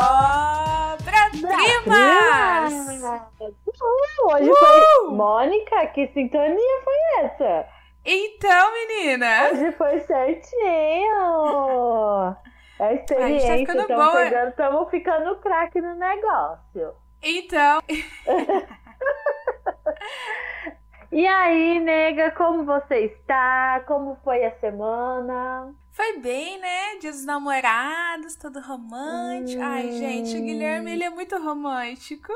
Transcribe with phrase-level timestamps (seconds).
[0.00, 2.72] Obra Primas!
[3.02, 5.08] Uh, hoje foi.
[5.14, 7.66] Mônica, que sintonia foi essa?
[8.04, 9.50] Então, menina!
[9.52, 11.16] Hoje foi certinho!
[12.78, 14.12] É a experiência, ficando boa.
[14.12, 16.94] pegando, estamos ficando craque no negócio.
[17.22, 17.82] Então.
[21.12, 23.82] E aí, nega, como você está?
[23.84, 25.74] Como foi a semana?
[26.00, 26.96] Foi bem, né?
[26.98, 29.62] Dia dos namorados, todo romântico.
[29.62, 32.32] Ai, gente, o Guilherme, ele é muito romântico.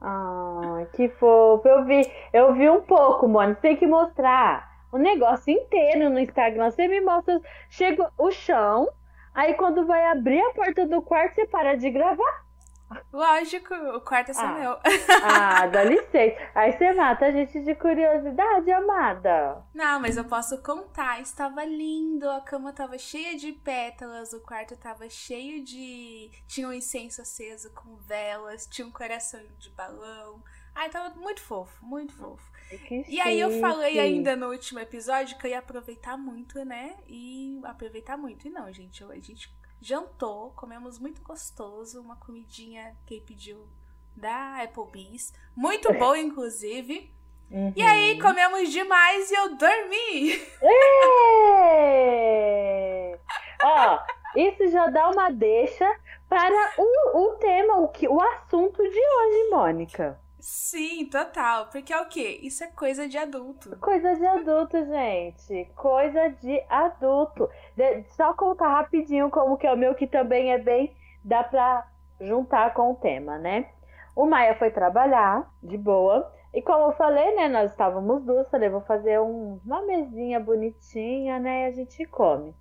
[0.00, 1.68] Ai, que fofo.
[1.68, 3.54] Eu vi, eu vi um pouco, mano.
[3.54, 6.70] Tem que mostrar o negócio inteiro no Instagram.
[6.70, 7.38] Você me mostra,
[7.68, 8.88] chega o chão,
[9.34, 12.46] aí quando vai abrir a porta do quarto, você para de gravar.
[13.12, 14.52] Lógico, o quarto é só Ah.
[14.58, 14.78] meu.
[15.22, 16.36] Ah, dá licença.
[16.54, 19.64] Aí você mata a gente de curiosidade, amada.
[19.74, 21.20] Não, mas eu posso contar.
[21.20, 26.30] Estava lindo, a cama estava cheia de pétalas, o quarto estava cheio de.
[26.48, 30.42] Tinha um incenso aceso com velas, tinha um coração de balão.
[30.74, 32.50] Ai, tava muito fofo, muito fofo.
[32.86, 36.96] Que E aí eu falei ainda no último episódio que eu ia aproveitar muito, né?
[37.08, 38.46] E aproveitar muito.
[38.46, 43.68] E não, gente, eu- a gente jantou, comemos muito gostoso, uma comidinha que ele pediu
[44.14, 45.32] da Applebee's.
[45.56, 47.12] Muito boa, inclusive.
[47.50, 47.72] Uhum.
[47.74, 50.32] E aí, comemos demais e eu dormi.
[50.62, 52.00] Ê!
[53.62, 53.98] Ó,
[54.36, 55.86] isso já dá uma deixa
[56.28, 60.18] para o, o tema, o, que, o assunto de hoje, Mônica.
[60.40, 61.68] Sim, total.
[61.70, 62.40] Porque é o quê?
[62.42, 63.76] Isso é coisa de adulto.
[63.78, 65.66] Coisa de adulto, gente.
[65.76, 67.48] Coisa de adulto.
[67.76, 70.94] De- só contar rapidinho como que é o meu, que também é bem.
[71.22, 71.86] dá pra
[72.18, 73.68] juntar com o tema, né?
[74.16, 76.32] O Maia foi trabalhar, de boa.
[76.54, 77.46] E como eu falei, né?
[77.48, 78.48] Nós estávamos duas.
[78.50, 81.64] Falei, vou fazer um- uma mesinha bonitinha, né?
[81.64, 82.54] E a gente come.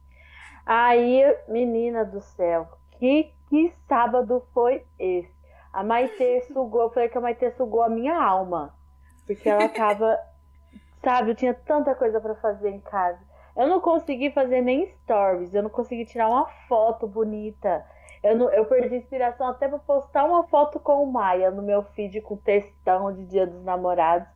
[0.66, 2.68] Aí, menina do céu,
[3.00, 5.39] que, que sábado foi esse?
[5.72, 8.74] A Maitê sugou, eu falei que a Maitê sugou a minha alma.
[9.26, 10.20] Porque ela tava,
[11.04, 13.20] sabe, eu tinha tanta coisa pra fazer em casa.
[13.56, 17.86] Eu não consegui fazer nem stories, eu não consegui tirar uma foto bonita.
[18.24, 21.84] Eu, não, eu perdi inspiração até pra postar uma foto com o Maia no meu
[21.84, 24.28] feed com textão de Dia dos Namorados.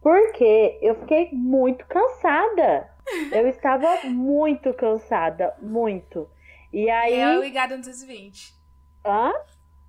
[0.00, 2.88] Porque eu fiquei muito cansada.
[3.32, 6.28] Eu estava muito cansada, muito.
[6.72, 7.14] E E aí.
[7.14, 8.54] ela ligada no 220.
[9.04, 9.32] Hã?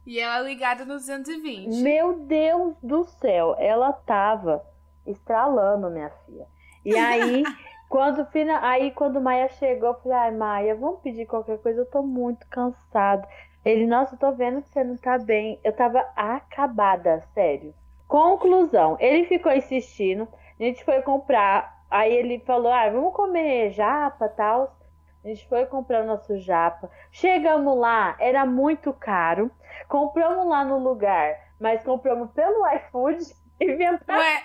[0.09, 1.69] E ela ligada no 220.
[1.69, 4.65] Meu Deus do céu, ela tava
[5.05, 6.47] estralando, minha filha.
[6.83, 7.53] E aí,
[7.87, 11.85] quando fina- aí quando Maia chegou, eu falei, ai, Maia, vamos pedir qualquer coisa, eu
[11.85, 13.27] tô muito cansada.
[13.63, 15.59] Ele, nossa, eu tô vendo que você não tá bem.
[15.63, 17.73] Eu tava acabada, sério.
[18.07, 20.27] Conclusão, ele ficou insistindo,
[20.59, 24.75] a gente foi comprar, aí ele falou, ah, vamos comer japa tal.
[25.23, 26.89] A gente foi comprar nosso japa.
[27.11, 29.51] Chegamos lá, era muito caro.
[29.87, 33.23] Compramos lá no lugar, mas compramos pelo iFood
[33.59, 34.17] e viemos pra...
[34.17, 34.43] Ué,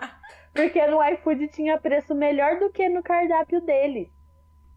[0.54, 4.08] Porque no iFood tinha preço melhor do que no cardápio deles.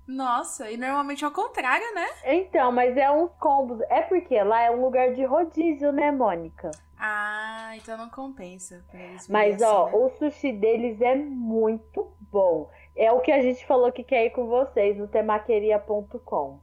[0.07, 2.07] nossa, e normalmente é o contrário, né?
[2.23, 3.81] Então, mas é uns combos.
[3.89, 6.71] É porque lá é um lugar de rodízio, né, Mônica?
[6.97, 8.85] Ah, então não compensa.
[9.29, 10.03] Mas, virem ó, assim, né?
[10.05, 12.69] o sushi deles é muito bom.
[12.95, 16.59] É o que a gente falou que quer ir com vocês no temaqueria.com.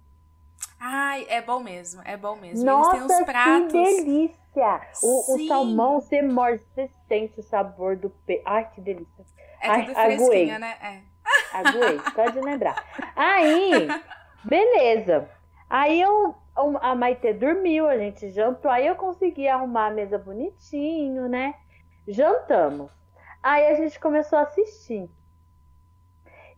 [0.80, 2.64] Ai, é bom mesmo, é bom mesmo.
[2.64, 3.72] Nossa, eles têm uns pratos.
[3.72, 4.80] que delícia!
[5.02, 8.42] O, o salmão, você morde, você sente o sabor do peixe.
[8.44, 9.24] Ai, que delícia.
[9.60, 10.16] É Ai, tudo aguei.
[10.16, 10.76] fresquinho, né?
[10.82, 11.12] É.
[11.56, 12.84] Aguei, só de lembrar.
[13.14, 13.88] Aí,
[14.44, 15.28] beleza.
[15.70, 16.34] Aí eu,
[16.80, 18.70] a Maite dormiu, a gente jantou.
[18.70, 21.54] Aí eu consegui arrumar a mesa bonitinho, né?
[22.06, 22.90] Jantamos.
[23.42, 25.08] Aí a gente começou a assistir.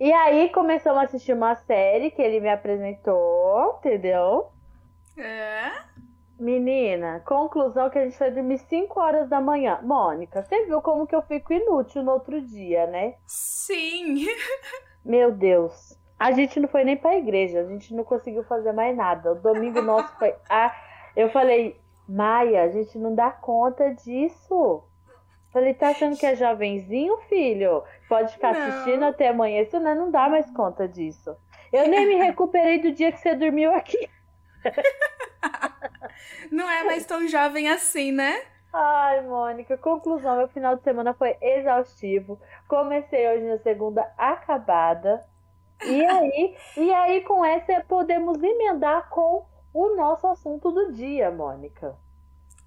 [0.04, 4.50] E aí começamos a assistir uma série que ele me apresentou, entendeu?
[5.16, 5.72] É?
[6.38, 9.80] Menina, conclusão que a gente foi dormir 5 horas da manhã.
[9.82, 13.14] Mônica, você viu como que eu fico inútil no outro dia, né?
[13.26, 14.26] Sim.
[15.02, 15.98] Meu Deus.
[16.18, 19.32] A gente não foi nem pra igreja, a gente não conseguiu fazer mais nada.
[19.32, 20.34] O domingo nosso foi.
[20.50, 20.70] Ah,
[21.16, 24.84] eu falei, Maia, a gente não dá conta disso.
[25.54, 27.84] Falei, tá achando que é jovenzinho, filho?
[28.08, 28.60] Pode ficar Não.
[28.60, 29.94] assistindo até amanhã, né?
[29.94, 31.36] não dá mais conta disso.
[31.72, 34.10] Eu nem me recuperei do dia que você dormiu aqui.
[36.50, 38.42] Não é mais tão jovem assim, né?
[38.72, 42.40] Ai, Mônica, conclusão, meu final de semana foi exaustivo.
[42.66, 45.24] Comecei hoje na segunda acabada.
[45.84, 51.96] E aí, e aí com essa podemos emendar com o nosso assunto do dia, Mônica.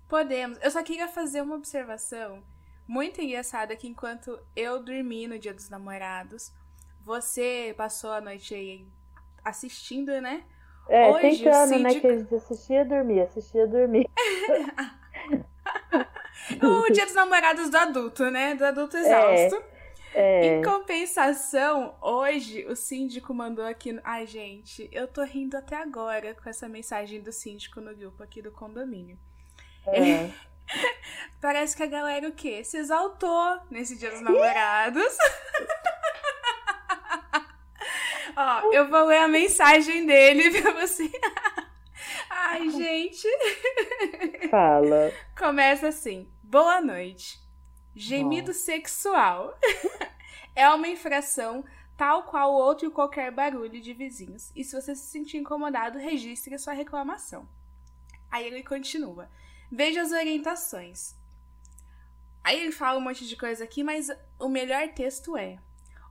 [0.08, 0.58] Podemos.
[0.62, 2.42] Eu só queria fazer uma observação
[2.88, 6.54] muito engraçada que enquanto eu dormi no Dia dos Namorados,
[7.04, 8.88] você passou a noite aí
[9.44, 10.44] assistindo, né?
[10.90, 11.90] É, Hoje, tentando, o né?
[11.90, 14.10] síndico- Que a gente assistia dormir, assistia dormir.
[16.64, 18.56] O dia dos namorados do adulto, né?
[18.56, 19.62] Do adulto exausto.
[20.14, 24.00] É, Em compensação, hoje o síndico mandou aqui.
[24.04, 28.42] Ai, gente, eu tô rindo até agora com essa mensagem do síndico no grupo aqui
[28.42, 29.18] do condomínio.
[29.88, 30.30] é.
[31.42, 32.64] Parece que a galera o quê?
[32.64, 35.18] Se exaltou nesse dia dos namorados.
[38.36, 41.12] Ó, eu vou ler a mensagem dele pra você.
[42.30, 43.28] Ai, gente.
[44.50, 45.12] Fala.
[45.38, 47.40] Começa assim: Boa noite.
[47.96, 49.58] Gemido sexual
[50.56, 51.66] é uma infração
[51.98, 54.52] tal qual outro e qualquer barulho de vizinhos.
[54.56, 57.50] E se você se sentir incomodado, registre a sua reclamação.
[58.30, 59.28] Aí ele continua:
[59.72, 61.16] Veja as orientações.
[62.44, 64.10] Aí ele fala um monte de coisa aqui, mas
[64.40, 65.60] o melhor texto é: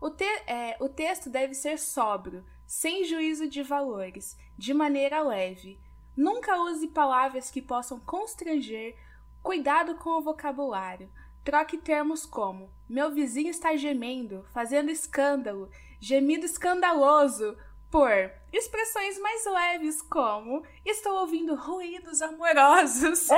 [0.01, 5.81] o, te- é, o texto deve ser sóbrio, sem juízo de valores, de maneira leve.
[6.17, 8.97] Nunca use palavras que possam constranger.
[9.43, 11.11] Cuidado com o vocabulário.
[11.45, 15.71] Troque termos como: meu vizinho está gemendo, fazendo escândalo,
[16.01, 17.57] gemido escandaloso,
[17.91, 18.11] por
[18.53, 23.29] expressões mais leves como: estou ouvindo ruídos amorosos.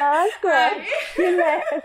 [0.00, 0.70] Nossa,
[1.14, 1.82] que leve.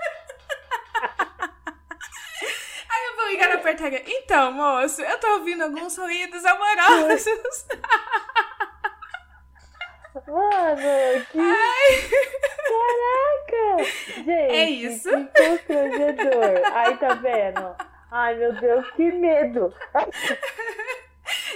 [2.89, 4.03] Aí eu vou ligar na portaria.
[4.05, 7.25] Então, moço, eu tô ouvindo alguns ruídos amorosos.
[10.27, 11.37] Mano, que.
[12.69, 13.83] Caraca!
[14.15, 15.09] Gente, É isso.
[15.09, 16.61] que constrangedor.
[16.73, 17.75] Aí, tá vendo?
[18.11, 19.73] Ai, meu Deus, que medo.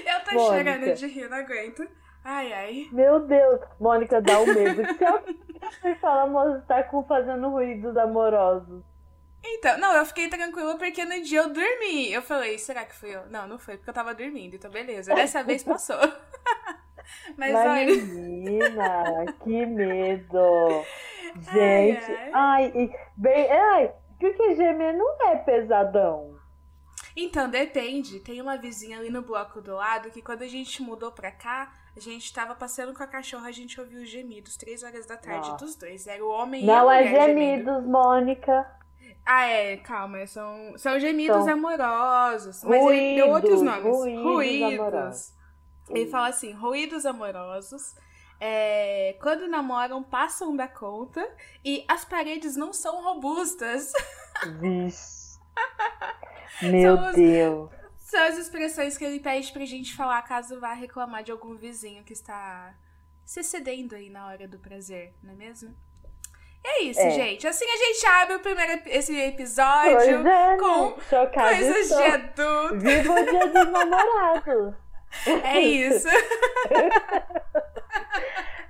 [0.06, 0.58] Eu tô Mônica.
[0.72, 1.88] chorando de rir, não aguento.
[2.24, 2.88] Ai, ai.
[2.92, 3.62] Meu Deus.
[3.80, 4.84] Mônica, dá um medo.
[4.98, 8.84] Se alguém fala, moça, tá com fazendo ruídos amorosos.
[9.46, 12.12] Então, não, eu fiquei tranquila porque no dia eu dormi.
[12.12, 13.26] Eu falei, será que fui eu?
[13.30, 15.14] Não, não foi, porque eu tava dormindo, então beleza.
[15.14, 15.98] Dessa vez passou.
[17.38, 17.86] Mas, Mas, olha.
[18.04, 20.84] menina, que medo.
[21.54, 26.36] Gente, Ai, ai, e bem, ai, porque gemer não é pesadão.
[27.16, 28.20] Então, depende.
[28.22, 31.72] Tem uma vizinha ali no bloco do lado que quando a gente mudou pra cá,
[31.96, 35.18] a gente tava passeando com a cachorra, a gente ouviu os gemidos, três horas da
[35.18, 35.64] tarde Nossa.
[35.66, 36.08] dos dois.
[36.08, 37.66] Era o homem e Não a é mulher gemendo.
[37.72, 38.72] gemidos, Mônica.
[39.26, 42.64] Ah, é, calma, são, são gemidos São amorosos.
[42.64, 44.24] Mas ele deu outros ruídos, nomes.
[44.24, 45.37] ruídos amorosos.
[45.90, 47.96] Ele fala assim: ruídos amorosos.
[48.40, 51.28] é, quando namoram, passam da conta
[51.66, 53.92] e as paredes não são robustas.
[54.60, 55.40] Vixe.
[56.62, 57.70] Meu São os- Deus.
[57.98, 62.04] São as expressões que ele pede pra gente falar caso vá reclamar de algum vizinho
[62.04, 62.74] que está
[63.26, 65.76] se excedendo aí na hora do prazer, não é mesmo?
[66.64, 67.10] E é isso, É.
[67.12, 67.46] gente.
[67.48, 71.28] Assim a gente abre o primeiro esse episódio é, com né?
[71.34, 72.80] Coisas de adulto.
[72.80, 74.76] Viva o dia dos namorados.
[75.44, 76.08] É isso.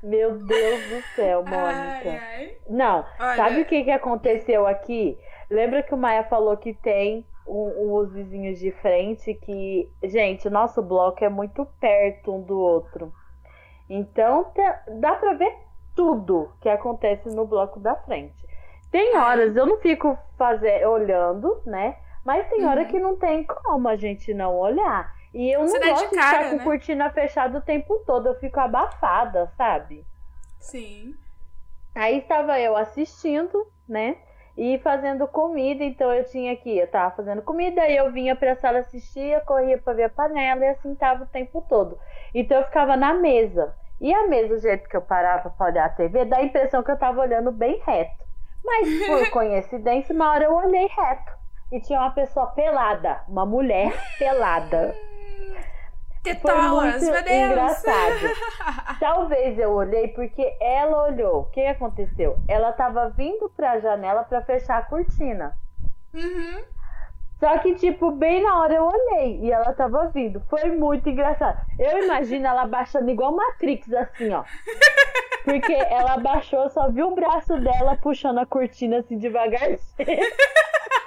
[0.04, 2.10] Meu Deus do céu, Mônica.
[2.10, 2.58] ai.
[2.70, 3.36] Não, Olha.
[3.36, 5.18] sabe o que, que aconteceu aqui?
[5.50, 9.90] Lembra que o Maia falou que tem um- os vizinhos de frente que.
[10.04, 13.12] Gente, o nosso bloco é muito perto um do outro.
[13.90, 14.52] Então
[15.00, 15.54] dá pra ver
[15.96, 18.46] tudo que acontece no bloco da frente.
[18.92, 21.98] Tem horas, eu não fico fazer, olhando, né?
[22.24, 22.88] Mas tem hora Uhum.
[22.88, 25.14] que não tem como a gente não olhar.
[25.38, 26.64] E eu não Você de gosto de, cara, ficar com né?
[26.64, 28.26] cortina fechada o tempo todo.
[28.28, 30.04] Eu fico abafada, sabe?
[30.60, 31.14] Sim.
[31.94, 34.18] Aí estava eu assistindo, né?
[34.58, 38.56] E fazendo comida, então eu tinha que, eu tava fazendo comida, aí eu vinha pra
[38.56, 42.00] sala assistir, corria pra ver a panela e assim tava o tempo todo.
[42.34, 43.76] Então eu ficava na mesa.
[44.02, 46.82] E a mesa, o jeito que eu parava pra olhar a TV, dá a impressão
[46.82, 48.26] que eu tava olhando bem reto.
[48.66, 51.32] Mas por coincidência, uma hora eu olhei reto.
[51.72, 54.96] E tinha uma pessoa pelada, uma mulher pelada.
[55.38, 57.52] Foi Tetolas, muito meu Deus.
[57.52, 58.98] engraçado.
[59.00, 61.42] Talvez eu olhei porque ela olhou.
[61.42, 62.38] O que aconteceu?
[62.48, 65.58] Ela tava vindo pra janela pra fechar a cortina.
[66.14, 66.64] Uhum.
[67.40, 70.42] Só que, tipo, bem na hora eu olhei e ela tava vindo.
[70.50, 71.60] Foi muito engraçado.
[71.78, 74.44] Eu imagino ela baixando igual Matrix, assim, ó.
[75.46, 79.80] Porque ela abaixou, só viu o braço dela puxando a cortina assim devagarzinho.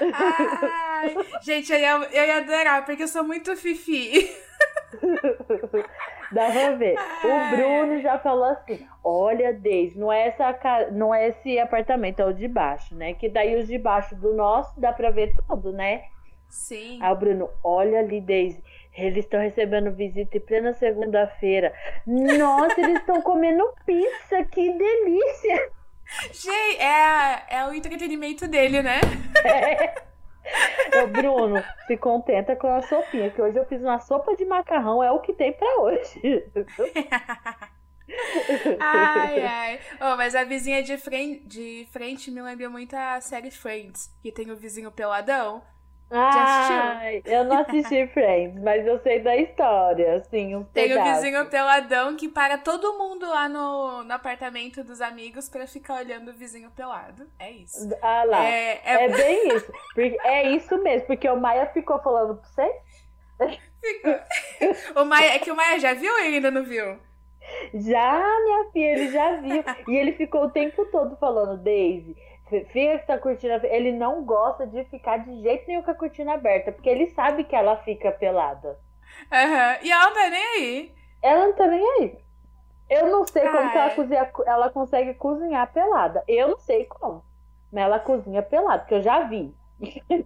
[0.00, 4.30] Ai, gente, eu ia, eu ia adorar, porque eu sou muito fifi.
[6.30, 6.94] Dá pra ver.
[7.24, 12.26] O Bruno já falou assim: olha, Deise, não é, essa, não é esse apartamento, é
[12.26, 13.14] o de baixo, né?
[13.14, 16.02] Que daí os de baixo do nosso dá pra ver tudo, né?
[16.48, 16.98] Sim.
[17.00, 18.62] Aí o Bruno, olha ali, Deise,
[18.96, 21.72] eles estão recebendo visita em plena segunda-feira.
[22.06, 25.70] Nossa, eles estão comendo pizza, que delícia!
[26.32, 29.00] Gente, é, é o entretenimento dele, né?
[31.02, 35.02] Ô, Bruno, se contenta com a sopinha, que hoje eu fiz uma sopa de macarrão,
[35.02, 36.20] é o que tem pra hoje.
[38.80, 39.80] ai, ai.
[40.00, 44.32] Oh, mas a vizinha de frente, de frente me lembra muito a série Friends, que
[44.32, 45.62] tem o vizinho peladão.
[46.10, 51.10] Ai, eu não assisti Friends, mas eu sei da história, assim, um Tem pedaço.
[51.10, 55.96] o vizinho peladão que para todo mundo lá no, no apartamento dos amigos pra ficar
[55.96, 57.26] olhando o vizinho pelado.
[57.38, 57.88] É isso.
[58.00, 59.72] Ah lá, É, é, é, bem isso.
[60.24, 62.80] É isso mesmo, porque o Maia ficou falando pra você.
[64.96, 66.98] o Maia, é que o Maia já viu ou ainda não viu?
[67.74, 69.64] Já, minha filha, ele já viu.
[69.88, 72.14] e ele ficou o tempo todo falando, Daisy,
[72.48, 73.60] fica com a cortina.
[73.64, 77.44] Ele não gosta de ficar de jeito nenhum com a cortina aberta, porque ele sabe
[77.44, 78.78] que ela fica pelada.
[79.32, 79.78] Aham.
[79.82, 80.94] E ela não tá nem aí.
[81.22, 82.18] Ela não tá nem aí.
[82.90, 83.94] Eu não sei como que ela, Ai.
[83.94, 86.24] cozinha, ela consegue cozinhar pelada.
[86.26, 87.22] Eu não sei como.
[87.70, 89.54] Mas ela cozinha pelada, porque eu já vi.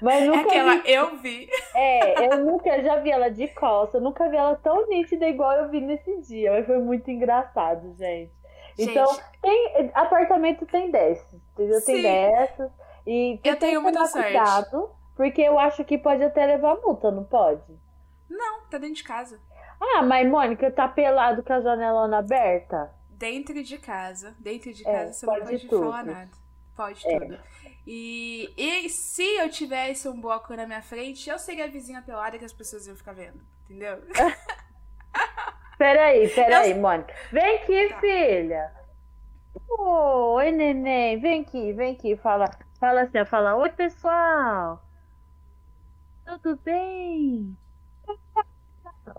[0.00, 0.92] Mas É nunca aquela vi.
[0.92, 1.48] eu vi.
[1.74, 5.52] É, eu nunca já vi ela de costa, eu nunca vi ela tão nítida igual
[5.56, 6.52] eu vi nesse dia.
[6.52, 8.32] Mas foi muito engraçado, gente.
[8.78, 11.84] Então, tem, apartamento tem dessas, entendeu?
[11.84, 12.70] Tem dessas.
[13.06, 14.26] E Eu tenho que muita sorte.
[14.28, 17.62] cuidado, porque eu acho que pode até levar multa, não pode?
[18.28, 19.40] não, tá dentro de casa.
[19.80, 22.92] Ah, mas Mônica, tá pelado com a janelona aberta?
[23.10, 24.34] Dentro de casa.
[24.38, 25.84] Dentro de É, casa você não pode pode tudo.
[25.84, 26.30] falar nada.
[26.76, 27.18] Pode É.
[27.18, 27.38] tudo.
[27.86, 32.38] E, e se eu tivesse um bloco na minha frente, eu seria a vizinha pelada
[32.38, 33.40] que as pessoas iam ficar vendo.
[33.64, 33.98] Entendeu?
[35.78, 37.14] Peraí, peraí, Eu- Mônica.
[37.32, 38.00] Vem aqui, Tá.
[38.00, 38.72] filha.
[39.68, 41.18] Oi, neném.
[41.20, 42.16] Vem aqui, vem aqui.
[42.16, 42.46] Fala,
[42.80, 43.54] fala assim, fala.
[43.56, 44.82] Oi, pessoal.
[46.42, 47.56] Tudo bem?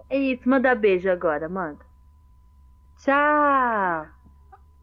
[0.09, 1.83] É isso, manda beijo agora, manda.
[2.97, 4.05] Tchau.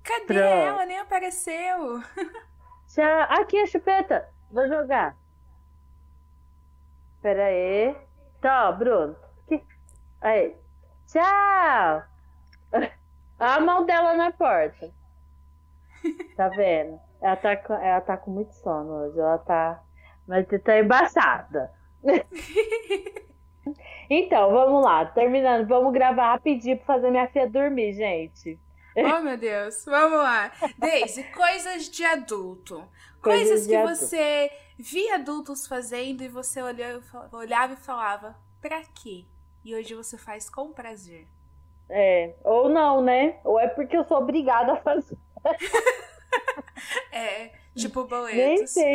[0.03, 0.39] Cadê Pronto.
[0.41, 0.87] ela?
[0.87, 2.03] Nem apareceu.
[2.89, 3.21] Tchau.
[3.29, 4.29] Aqui a chupeta.
[4.51, 5.15] Vou jogar.
[7.23, 7.97] Pera aí.
[8.41, 9.17] Tá, Bruno.
[9.45, 9.65] Aqui.
[10.21, 10.57] Aí.
[11.07, 12.03] Tchau.
[13.39, 14.91] A mão dela na porta.
[16.37, 16.99] Tá vendo?
[17.21, 19.19] Ela tá, com- ela tá com muito sono hoje.
[19.19, 19.83] Ela tá.
[20.27, 21.73] Mas tá embaçada.
[24.09, 25.05] Então, vamos lá.
[25.07, 25.67] Terminando.
[25.67, 28.59] Vamos gravar rapidinho pra fazer minha filha dormir, gente.
[28.97, 29.85] Oh, meu Deus.
[29.85, 30.51] Vamos lá.
[30.79, 32.77] Daisy, coisas de adulto.
[33.21, 33.97] Coisas Coisas de que adulto.
[33.97, 39.27] você via adultos fazendo e você olhava e falava, pra quê?
[39.67, 41.27] E hoje você faz com prazer.
[41.91, 42.35] É.
[42.45, 43.41] Ou não, né?
[43.43, 45.19] Ou é porque eu sou obrigada a fazer.
[47.11, 48.37] É, tipo boletos.
[48.37, 48.93] Nem sei.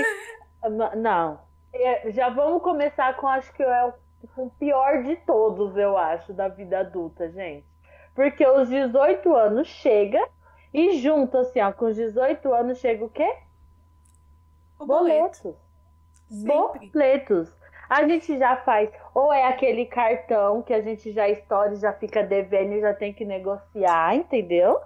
[0.96, 1.42] Não.
[1.74, 3.94] É, Já vamos começar com, acho que é
[4.38, 7.66] o pior de todos, eu acho, da vida adulta, gente.
[8.14, 10.24] Porque os 18 anos chega
[10.72, 13.36] e junto, assim, ó, com os 18 anos chega o quê?
[14.78, 15.56] O boleto.
[16.30, 16.78] Boletos.
[16.80, 16.92] Sempre.
[16.92, 17.61] Boletos.
[17.92, 21.92] A gente já faz, ou é aquele cartão que a gente já estoura e já
[21.92, 24.80] fica devendo e já tem que negociar, entendeu?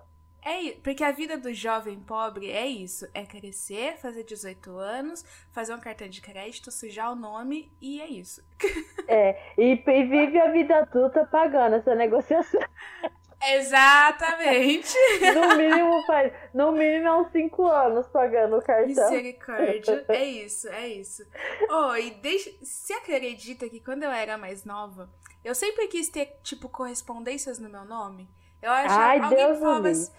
[0.44, 5.76] É, porque a vida do jovem pobre é isso: é crescer, fazer 18 anos, fazer
[5.76, 8.44] um cartão de crédito, sujar o nome e é isso.
[9.08, 12.60] É, e, e vive a vida adulta pagando essa negociação.
[13.54, 14.94] Exatamente!
[15.34, 18.88] No mínimo, faz, no mínimo é uns 5 anos pagando o cartão.
[18.88, 20.06] Misericórdia.
[20.10, 21.24] É isso, é isso.
[21.70, 22.52] Oh, e deixa.
[22.64, 25.10] Se acredita que quando eu era mais nova,
[25.44, 28.30] eu sempre quis ter, tipo, correspondências no meu nome?
[28.62, 29.04] Eu achava.
[29.04, 30.12] Ai, alguém Deus falava assim.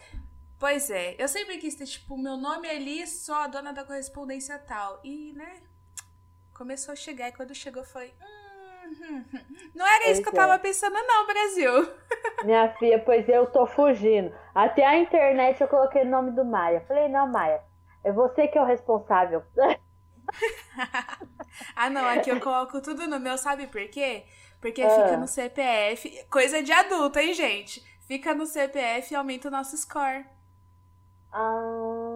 [0.59, 4.59] Pois é, eu sempre quis ter, tipo, meu nome ali, só a dona da correspondência
[4.59, 5.00] tal.
[5.04, 5.62] E, né,
[6.54, 7.28] começou a chegar.
[7.28, 8.45] E quando chegou, hum, hum.
[9.75, 10.46] Não era isso que eu Pois é.
[10.48, 11.92] tava pensando, não, Brasil.
[12.44, 14.32] Minha filha, pois eu tô fugindo.
[14.54, 16.84] Até a internet eu coloquei o nome do Maia.
[16.88, 17.60] Falei, não, Maia,
[18.04, 19.42] é você que é o responsável.
[21.75, 24.25] Ah, não, aqui eu coloco tudo no meu, sabe por quê?
[24.60, 24.90] Porque Ah.
[24.90, 26.25] fica no CPF.
[26.30, 27.80] Coisa de adulto, hein, gente?
[28.06, 30.26] Fica no CPF e aumenta o nosso score.
[31.32, 32.15] Ah,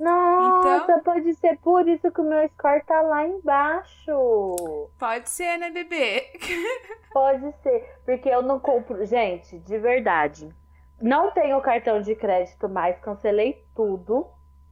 [0.00, 1.00] nossa, Então?
[1.02, 4.90] pode ser por isso que o meu score tá lá embaixo.
[4.98, 6.32] Pode ser, né, bebê?
[7.12, 9.04] Pode ser, porque eu não compro.
[9.04, 10.54] Gente, de verdade.
[11.00, 14.28] Não tenho cartão de crédito mais, cancelei tudo.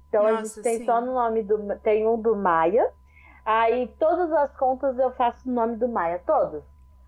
[0.08, 0.84] Então a Nossa, gente tem sim.
[0.84, 1.58] só no nome do.
[1.80, 2.90] Tem um do Maia.
[3.44, 6.62] Aí todas as contas eu faço no nome do Maia, todas.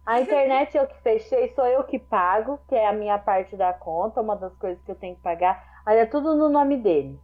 [0.04, 3.72] A internet eu que fechei, sou eu que pago, que é a minha parte da
[3.72, 5.62] conta, uma das coisas que eu tenho que pagar.
[5.86, 7.20] Aí é tudo no nome dele.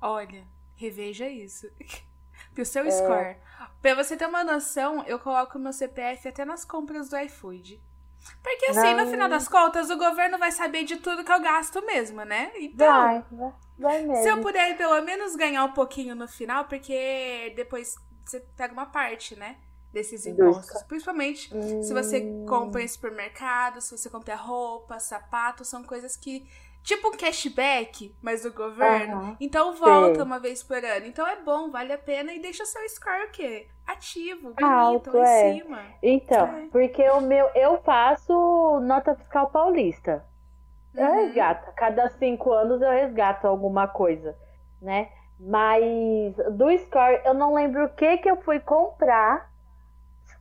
[0.00, 0.44] Olha,
[0.76, 1.68] reveja isso.
[2.54, 2.90] Pro seu É.
[2.90, 3.36] score.
[3.80, 7.80] Pra você ter uma noção, eu coloco meu CPF até nas compras do iFood.
[8.42, 9.10] Porque assim, no Não.
[9.10, 12.50] final das contas, o governo vai saber de tudo que eu gasto mesmo, né?
[12.56, 14.22] Então, Vai, vai, vai mesmo.
[14.22, 18.86] Se eu puder pelo menos ganhar um pouquinho no final, porque depois você pega uma
[18.86, 19.56] parte, né?
[19.92, 20.82] Desses impostos.
[20.82, 21.82] Principalmente Hum.
[21.82, 26.48] se você compra em supermercado, se você compra roupa, sapato, são coisas que.
[26.86, 29.16] Tipo um cashback, mas do governo.
[29.16, 29.36] Aham.
[29.40, 30.22] Então volta Sei.
[30.22, 31.04] uma vez por ano.
[31.04, 33.66] Então é bom, vale a pena e deixa o seu score o quê?
[33.84, 35.50] Ativo, bonito, Alto, é.
[35.50, 35.82] em cima.
[36.00, 36.68] Então, É.
[36.70, 40.24] porque o meu, eu faço nota fiscal paulista.
[40.94, 41.16] Eu Uhum.
[41.26, 41.74] resgato.
[41.74, 44.36] Cada cinco anos eu resgato alguma coisa,
[44.80, 45.08] né?
[45.40, 45.82] Mas
[46.52, 49.50] do Score, eu não lembro o que que eu fui comprar.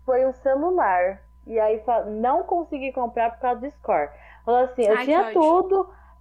[0.05, 1.21] Foi um celular.
[1.47, 1.83] E aí
[2.21, 4.09] não consegui comprar por causa do Score.
[4.45, 5.33] Falou assim, eu Ai, tinha ódio.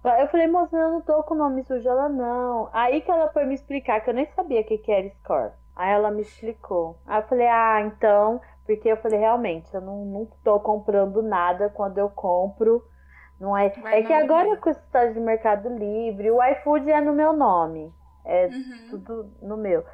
[0.07, 1.87] Eu falei, moça, eu não tô com o nome sujo.
[1.87, 2.69] Ela, não.
[2.73, 5.51] Aí que ela foi me explicar, que eu nem sabia o que que era Score.
[5.75, 6.97] Aí ela me explicou.
[7.05, 8.41] Aí eu falei, ah, então...
[8.65, 12.83] Porque eu falei, realmente, eu não, não tô comprando nada quando eu compro.
[13.39, 16.89] Não é, Vai é que no agora com esse tal de Mercado Livre, o iFood
[16.89, 17.93] é no meu nome.
[18.25, 18.87] É Uhum.
[18.89, 19.85] tudo no meu.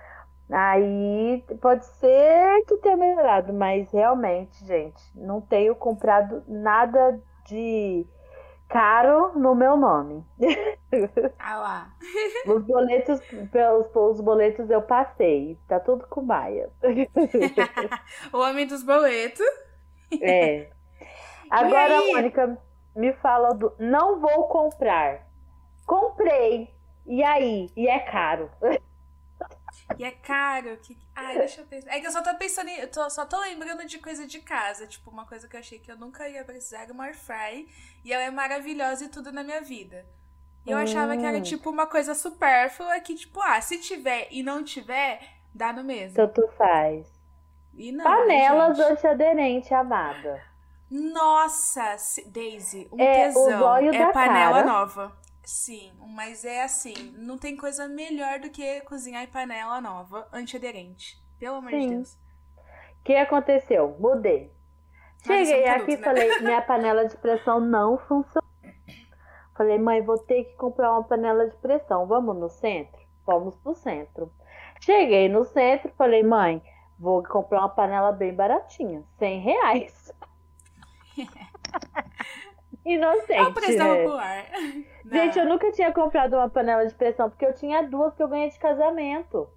[0.50, 8.06] Aí pode ser que tenha melhorado, mas realmente, gente, não tenho comprado nada de
[8.72, 10.26] caro no meu nome.
[11.40, 11.90] Ah lá.
[12.46, 15.58] Os boletos, pelos os boletos eu passei.
[15.66, 16.70] Tá tudo com Maia.
[18.34, 19.46] o homem dos boletos.
[20.22, 20.70] É.
[21.50, 22.02] Agora?
[22.02, 22.58] Mônica,
[22.94, 25.26] me fala do não vou comprar.
[25.86, 26.70] Comprei.
[27.06, 27.70] E aí?
[27.78, 28.50] E é caro.
[29.98, 30.78] E é caro.
[30.78, 30.98] Que...
[31.16, 31.92] Ai, deixa eu pensar.
[31.92, 32.78] É que eu só tô pensando em.
[32.78, 34.88] Eu tô- só tô lembrando de coisa de casa.
[34.88, 37.68] Tipo, uma coisa que eu achei que eu nunca ia precisar era uma air fry.
[38.04, 40.06] E ela é maravilhosa e tudo na minha vida.
[40.66, 41.42] E eu achava que era Hum.
[41.42, 45.20] tipo uma coisa supérflua que, tipo, ah, se tiver e não tiver,
[45.54, 46.16] dá no mesmo.
[46.16, 47.08] Tanto faz.
[47.74, 48.04] E não.
[48.04, 50.42] Panelas né, antiaderente, amada.
[50.90, 51.96] Nossa,
[52.28, 53.60] Daisy, um É o tesão.
[53.60, 54.66] zóio é da panela cara.
[54.66, 55.18] nova.
[55.44, 61.22] Sim, mas é assim, não tem coisa melhor do que cozinhar em panela nova, antiaderente.
[61.40, 61.90] Pelo amor de Sim.
[61.90, 62.14] Deus.
[62.14, 63.96] O que aconteceu?
[64.00, 64.52] Mudei.
[65.24, 66.04] É Cheguei aqui e né?
[66.04, 68.48] falei, minha panela de pressão não funciona.
[69.56, 72.08] Falei, mãe, vou ter que comprar uma panela de pressão.
[72.08, 73.00] Vamos no centro?
[73.26, 74.32] Vamos pro centro.
[74.80, 76.62] Cheguei no centro, falei, mãe,
[76.98, 80.12] vou comprar uma panela bem baratinha, 100 reais.
[82.86, 84.04] Inocente, É o da né?
[84.04, 84.46] popular.
[85.06, 88.28] Gente, eu nunca tinha comprado uma panela de pressão, porque eu tinha duas que eu
[88.28, 89.48] ganhei de casamento.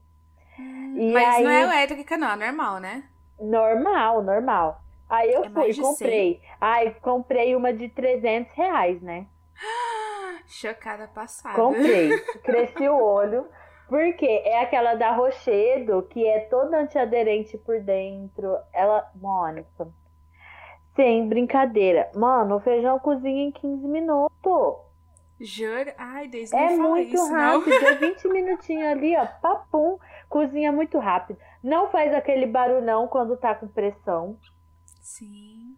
[0.58, 3.04] e Mas não é aí- elétrica, não, é normal, né?
[3.40, 4.80] Normal, normal.
[5.08, 6.40] Aí eu É fui, comprei.
[6.60, 9.26] Ai, comprei uma de 300 reais, né?
[10.46, 11.54] Chocada passada.
[11.56, 12.10] Comprei.
[12.44, 13.46] Cresci o olho.
[13.88, 18.56] Porque é aquela da Rochedo, que é toda antiaderente por dentro.
[18.72, 19.88] Ela, Mônica,
[20.96, 22.10] sem brincadeira.
[22.14, 24.74] Mano, o feijão cozinha em 15 minutos.
[25.40, 25.92] Juro.
[25.98, 27.34] Ai, Deus, É muito isso, não.
[27.58, 27.72] rápido.
[27.72, 29.26] É 20 minutinhos ali, ó.
[29.42, 29.98] Papum.
[30.28, 31.38] Cozinha muito rápido.
[31.62, 34.38] Não faz aquele barulhão quando tá com pressão.
[35.02, 35.76] Sim.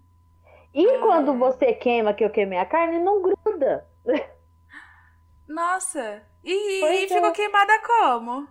[0.75, 0.99] E Ah.
[1.01, 3.87] quando você queima, que eu queimei a carne, não gruda.
[5.49, 6.23] Nossa.
[6.45, 7.09] E, e é.
[7.09, 8.47] ficou queimada como?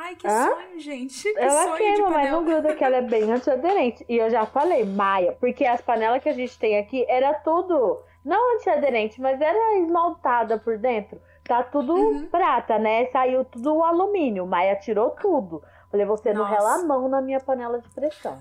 [0.00, 0.46] Ai, que Hã?
[0.46, 1.32] sonho, gente.
[1.32, 4.06] Que Ela sonho de queima, mas não gruda, que ela é bem antiaderente.
[4.08, 8.00] E eu já falei, Maia, porque as panelas que a gente tem aqui era tudo,
[8.24, 11.20] não antiaderente, mas era esmaltada por dentro.
[11.42, 12.28] Tá tudo Uhum.
[12.30, 13.06] prata, né?
[13.06, 14.46] Saiu tudo alumínio.
[14.46, 15.64] Maia tirou tudo.
[15.90, 18.38] Falei, você não rela a mão na minha panela de pressão.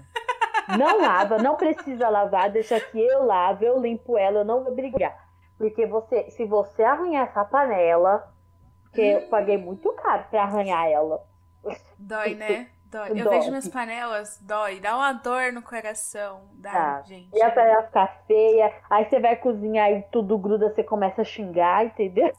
[0.77, 4.75] Não lava, não precisa lavar, deixa que eu lavo, eu limpo ela, eu não vou
[4.75, 5.17] brigar.
[5.57, 8.31] Porque você, se você arranhar essa panela,
[8.93, 11.25] que eu paguei muito caro pra arranhar ela.
[11.97, 12.67] Dói, né?
[12.85, 13.09] Dói.
[13.11, 13.37] Eu Dói.
[13.37, 14.79] vejo minhas panelas, dói.
[14.79, 16.41] Dá uma dor no coração.
[16.53, 17.01] Dá, Tá.
[17.01, 17.29] gente.
[17.35, 21.25] E a panela ficar feia, aí você vai cozinhar e tudo gruda, você começa a
[21.25, 22.31] xingar, entendeu?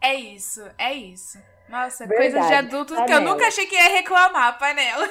[0.00, 1.38] É isso, é isso.
[1.68, 2.32] Nossa, Verdade.
[2.32, 3.30] coisas de adultos que eu Panela.
[3.32, 5.08] nunca achei que ia reclamar, panela.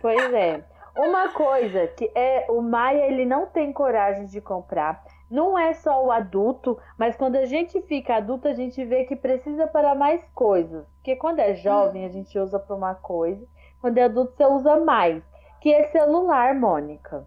[0.00, 0.64] Pois é.
[0.96, 5.02] Uma coisa que é o Maia ele não tem coragem de comprar.
[5.30, 9.14] Não é só o adulto, mas quando a gente fica adulto, a gente vê que
[9.14, 10.84] precisa para mais coisas.
[11.00, 13.46] Porque quando é jovem, a gente usa para uma coisa,
[13.80, 15.22] quando é adulto, você usa mais.
[15.60, 17.26] Que é celular, Mônica.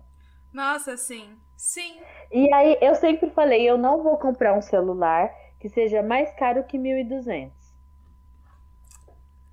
[0.53, 1.35] Nossa, sim.
[1.57, 1.99] Sim.
[2.31, 6.63] E aí, eu sempre falei, eu não vou comprar um celular que seja mais caro
[6.65, 7.51] que 1.200.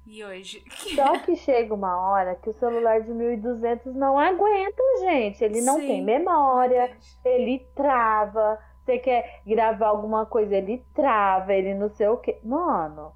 [0.06, 0.62] E hoje?
[0.94, 5.42] Só que chega uma hora que o celular de 1.200 não aguenta, gente.
[5.42, 5.86] Ele não Sim.
[5.86, 6.90] tem memória,
[7.24, 8.58] ele trava.
[8.84, 12.38] Você quer gravar alguma coisa, ele trava, ele não sei o que.
[12.42, 13.12] Mano,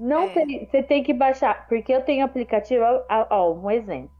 [0.00, 0.30] não É.
[0.30, 1.66] tem, você tem que baixar.
[1.68, 2.84] Porque eu tenho aplicativo,
[3.30, 4.10] ó, um exemplo.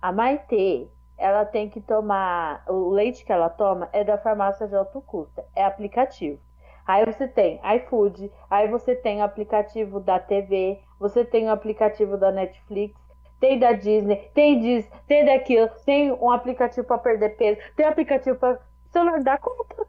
[0.00, 2.64] A Maitê, ela tem que tomar.
[2.68, 6.40] O leite que ela toma é da farmácia de alto custo, é aplicativo.
[6.86, 12.16] Aí você tem iFood, aí você tem o aplicativo da TV, você tem o aplicativo
[12.16, 12.98] da Netflix.
[13.40, 17.90] tem da Disney, tem disso, tem daquilo, tem um aplicativo para perder peso, tem um
[17.90, 18.58] aplicativo para
[18.92, 19.86] celular dá conta.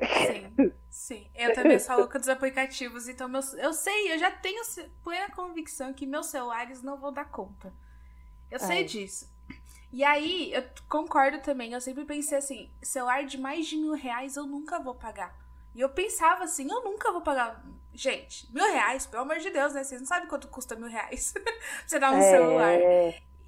[0.00, 1.30] Sim, sim.
[1.34, 4.62] Eu também sou louca dos aplicativos, então meu, eu sei, eu já tenho
[5.02, 7.72] plena convicção que meus celulares não vão dar conta.
[8.50, 9.28] Eu sei disso.
[9.90, 14.36] E aí, eu concordo também, eu sempre pensei assim, celular de mais de mil reais
[14.36, 15.34] eu nunca vou pagar.
[15.74, 17.64] E eu pensava assim, eu nunca vou pagar.
[17.92, 19.82] Gente, mil reais, pelo amor de Deus, né?
[19.82, 21.32] Vocês não sabem quanto custa mil reais
[21.86, 22.22] você dar um é...
[22.22, 22.78] celular.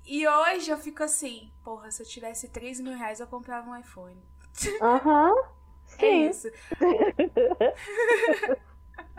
[0.06, 3.76] E hoje eu fico assim, porra, se eu tivesse três mil reais eu comprava um
[3.76, 4.20] iPhone.
[4.80, 5.30] Aham.
[5.30, 5.59] Uhum.
[6.06, 6.48] É isso.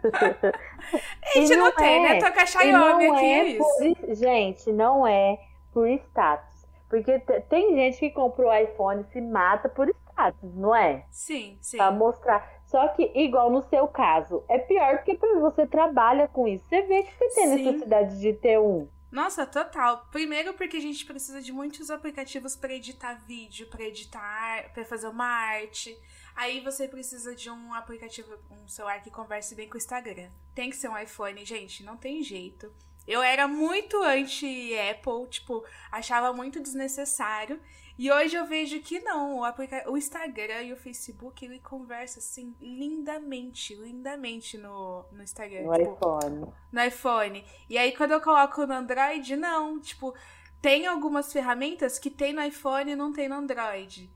[0.04, 2.10] a gente não, não tem, né?
[2.10, 2.20] é, né?
[2.20, 3.78] Tô com a Xiaomi aqui, é, é isso.
[3.78, 5.39] Por, gente, não é
[5.74, 6.52] por status.
[6.89, 11.06] Porque tem gente que comprou o iPhone e se mata por status, não é?
[11.10, 11.78] Sim, sim.
[11.78, 12.62] Pra mostrar.
[12.65, 16.65] Só que, igual no seu caso, é pior porque você trabalha com isso.
[16.67, 17.63] Você vê que você tem sim.
[17.63, 18.88] necessidade de ter um.
[19.12, 20.08] Nossa, total.
[20.10, 25.08] Primeiro porque a gente precisa de muitos aplicativos para editar vídeo, para editar, para fazer
[25.08, 25.97] uma arte.
[26.34, 30.30] Aí você precisa de um aplicativo, um celular que converse bem com o Instagram.
[30.56, 32.74] Tem que ser um iPhone, gente, não tem jeito.
[33.06, 37.60] Eu era muito anti-Apple, tipo, achava muito desnecessário.
[37.97, 42.19] E hoje eu vejo que não, o, aplica o Instagram e o Facebook, ele conversa
[42.19, 45.63] assim lindamente, lindamente no, no Instagram.
[45.63, 46.54] No tipo, iPhone.
[46.71, 47.45] No iPhone.
[47.69, 50.13] E aí quando eu coloco no Android, não, tipo,
[50.62, 54.10] tem algumas ferramentas que tem no iPhone e não tem no Android.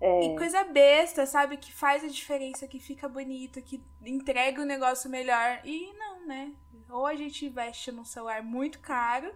[0.00, 0.24] É.
[0.24, 1.56] E coisa besta, sabe?
[1.56, 5.60] Que faz a diferença, que fica bonito, que entrega o um negócio melhor.
[5.64, 6.52] E não, né?
[6.90, 9.32] Ou a gente investe num celular muito caro,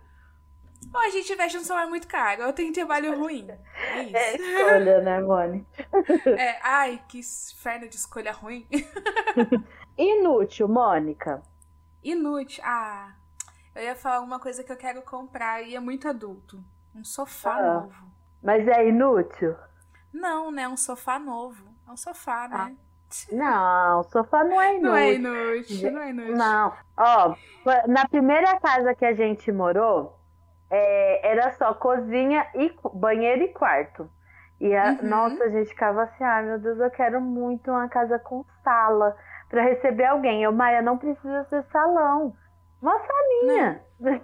[0.93, 2.47] ou a gente investe num celular muito caro.
[2.47, 3.47] Ou tem trabalho ruim.
[3.95, 4.17] É isso.
[4.17, 5.67] É escolha, né, Mone?
[6.39, 8.67] É, ai, que inferno de escolha ruim.
[9.97, 11.43] Inútil, Mônica.
[12.03, 12.63] Inútil.
[12.65, 13.15] Ah,
[13.75, 16.63] eu ia falar uma coisa que eu quero comprar e é muito adulto.
[16.95, 18.13] Um sofá ah, novo.
[18.43, 19.55] Mas é inútil?
[20.13, 20.67] Não, né?
[20.69, 21.67] Um sofá novo.
[21.87, 22.57] É um sofá, né?
[22.57, 22.87] Ah.
[23.33, 24.91] Não, o sofá não é inútil.
[24.91, 26.37] Não é inútil, não é inútil.
[26.37, 27.37] Não, ó,
[27.87, 30.16] na primeira casa que a gente morou,
[30.71, 34.11] é, era só cozinha e banheiro e quarto.
[34.61, 34.99] E a, uhum.
[35.03, 39.17] nossa, a gente ficava assim, ah, meu Deus, eu quero muito uma casa com sala
[39.49, 40.43] para receber alguém.
[40.43, 42.35] Eu, Maia, não precisa ser salão.
[42.81, 43.83] Uma salinha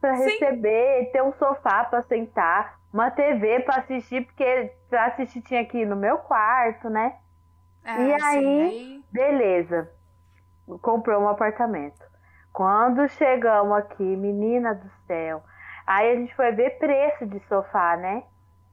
[0.00, 5.60] para receber, ter um sofá para sentar, uma TV para assistir, porque para assistir tinha
[5.60, 7.16] aqui no meu quarto, né?
[7.84, 9.90] Ah, e aí, aí, beleza.
[10.80, 12.04] Comprou um apartamento.
[12.52, 15.42] Quando chegamos aqui, menina do céu,
[15.86, 18.22] aí a gente foi ver preço de sofá, né?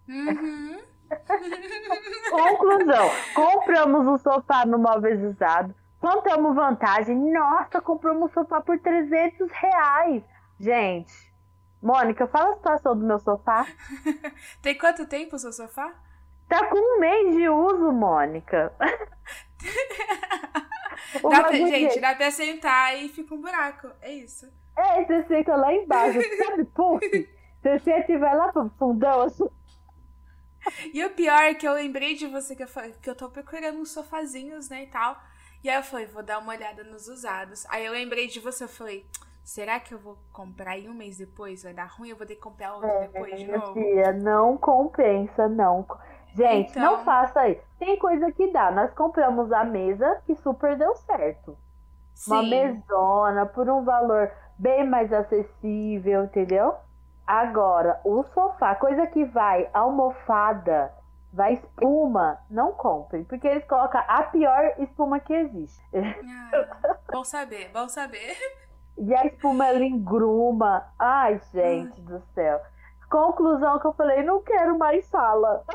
[0.08, 0.82] Uhum.
[2.32, 7.16] Conclusão: compramos um sofá no Móveis Usado, contamos vantagem.
[7.32, 10.24] Nossa, compramos um sofá por 300 reais.
[10.60, 11.34] Gente,
[11.82, 13.66] Mônica, fala a situação do meu sofá.
[14.62, 15.94] Tem quanto tempo o seu sofá?
[16.48, 18.72] Tá com um mês de uso, Mônica.
[21.22, 23.90] dá pra, gente, dá pra sentar e fica um buraco.
[24.02, 24.48] É isso.
[24.76, 27.30] É, você senta lá embaixo, sabe, puff?
[27.62, 29.48] Você senta e vai lá pro fundão assim.
[30.94, 32.68] E o pior é que eu lembrei de você que eu,
[33.02, 35.18] que eu tô procurando uns sofazinhos, né, e tal.
[35.64, 37.66] E aí eu falei, vou dar uma olhada nos usados.
[37.70, 39.06] Aí eu lembrei de você, eu falei,
[39.44, 42.10] será que eu vou comprar e um mês depois vai dar ruim?
[42.10, 43.74] Eu vou ter que comprar outro é, depois de novo?
[43.74, 45.86] Filha, não compensa, não.
[46.36, 46.84] Gente, então...
[46.84, 47.62] não faça isso.
[47.80, 48.72] Tem coisa que dá.
[48.72, 51.58] Nós compramos a mesa que super deu certo.
[52.14, 52.32] Sim.
[52.32, 56.76] Uma mesona por um valor bem mais acessível, entendeu?
[57.26, 60.94] Agora, o sofá, coisa que vai almofada,
[61.32, 65.82] vai espuma, não comprem, porque eles colocam a pior espuma que existe.
[65.96, 68.36] Ah, bom saber, bom saber.
[68.98, 70.86] E a espuma ela engruma.
[71.00, 72.62] Ai, gente do céu.
[73.10, 75.64] Conclusão que eu falei, não quero mais sala.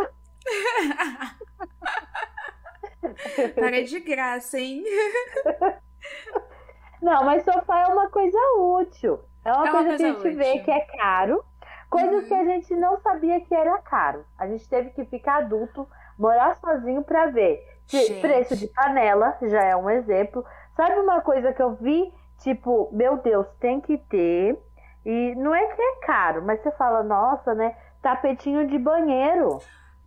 [3.54, 4.84] Para de graça, hein?
[7.00, 9.20] Não, mas sofá é uma coisa útil.
[9.44, 10.36] É uma, é uma coisa, que a gente útil.
[10.36, 11.44] vê que é caro.
[11.90, 12.28] Coisas uhum.
[12.28, 14.24] que a gente não sabia que era caro.
[14.38, 17.64] A gente teve que ficar adulto, morar sozinho para ver.
[17.86, 18.20] Gente.
[18.20, 20.44] Preço de panela já é um exemplo.
[20.76, 22.12] Sabe uma coisa que eu vi?
[22.40, 24.58] Tipo, meu Deus, tem que ter.
[25.04, 27.74] E não é que é caro, mas você fala, nossa, né?
[28.02, 29.58] Tapetinho de banheiro.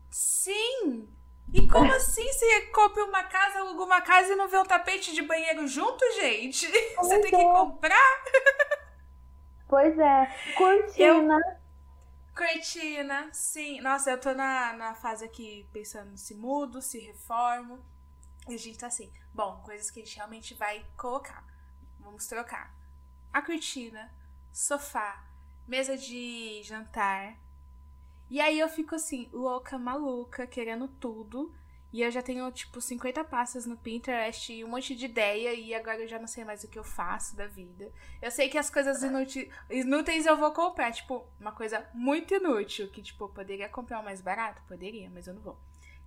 [0.10, 1.10] Sim!
[1.54, 5.14] E como assim você compra uma casa, aluga uma casa e não vê um tapete
[5.14, 6.68] de banheiro junto, gente?
[6.96, 7.38] Pois você tem é.
[7.38, 8.24] que comprar?
[9.68, 10.54] Pois é.
[10.58, 11.36] Cortina.
[11.36, 11.62] Eu...
[12.36, 13.82] Cortina, sim.
[13.82, 17.84] Nossa, eu tô na, na fase aqui pensando se mudo, se reformo.
[18.48, 21.46] E a gente tá assim, bom, coisas que a gente realmente vai colocar.
[22.00, 22.74] Vamos trocar.
[23.32, 24.14] A cortina,
[24.52, 25.24] sofá,
[25.68, 27.38] mesa de jantar.
[28.32, 31.54] E aí eu fico assim, louca, maluca, querendo tudo.
[31.92, 35.54] E eu já tenho, tipo, 50 pastas no Pinterest e um monte de ideia.
[35.54, 37.92] E agora eu já não sei mais o que eu faço da vida.
[38.22, 40.94] Eu sei que as coisas inúteis, inúteis eu vou comprar.
[40.94, 42.90] Tipo, uma coisa muito inútil.
[42.90, 44.62] Que, tipo, eu poderia comprar o mais barato?
[44.66, 45.58] Poderia, mas eu não vou.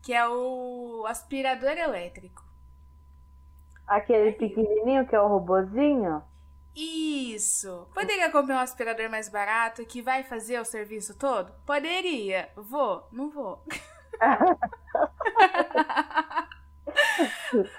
[0.00, 2.42] Que é o aspirador elétrico.
[3.86, 6.22] Aquele pequenininho que é o robozinho?
[6.74, 7.86] Isso!
[7.94, 11.52] Poderia comprar um aspirador mais barato que vai fazer o serviço todo?
[11.64, 12.50] Poderia.
[12.56, 13.06] Vou?
[13.12, 13.64] Não vou.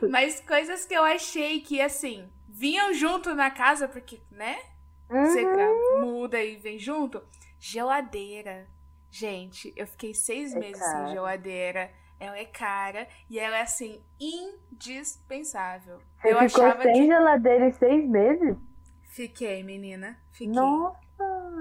[0.09, 4.57] Mas coisas que eu achei que, assim, vinham junto na casa, porque, né?
[5.09, 6.01] Você Uhum.
[6.01, 7.21] muda e vem junto.
[7.59, 8.67] Geladeira.
[9.11, 11.05] Gente, eu fiquei seis É meses cara.
[11.05, 11.91] sem geladeira.
[12.19, 15.99] Ela é cara e ela é, assim, indispensável.
[16.21, 17.05] Você eu ficou achava sem que.
[17.07, 18.55] geladeira em seis meses?
[19.15, 20.17] Fiquei, menina.
[20.33, 20.53] Fiquei.
[20.53, 20.99] Nossa!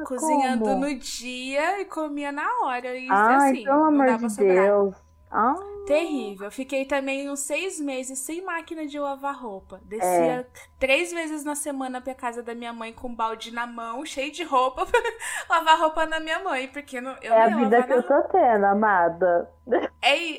[0.09, 0.81] Cozinhando como?
[0.81, 2.99] no dia e comia na hora.
[2.99, 4.67] E Ai, assim, pelo amor de sobrar.
[4.67, 4.97] Deus.
[5.31, 5.55] Ah,
[5.87, 6.51] Terrível.
[6.51, 9.77] Fiquei também uns seis meses sem máquina de lavar roupa.
[9.77, 9.87] É.
[9.87, 10.49] Descia
[10.81, 14.33] três vezes na semana pra casa da minha mãe com um balde na mão, cheio
[14.33, 15.01] de roupa, pra
[15.49, 17.93] lavar roupa na minha mãe, porque não, eu é a não ia vida lavar que
[17.93, 19.49] eu tô tendo, amada.
[20.03, 20.17] É,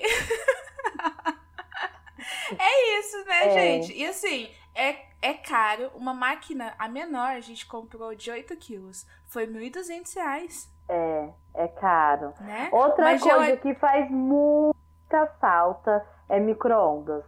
[2.59, 3.49] é isso, né, É.
[3.51, 3.93] gente?
[3.97, 5.89] E assim, é, é caro.
[5.95, 9.05] Uma máquina, a menor, a gente comprou de 8 quilos.
[9.25, 12.33] Foi 1.200 reais, É, é caro.
[12.41, 12.69] né?
[12.71, 17.23] Outra Mas coisa gela- que faz muita falta é micro-ondas.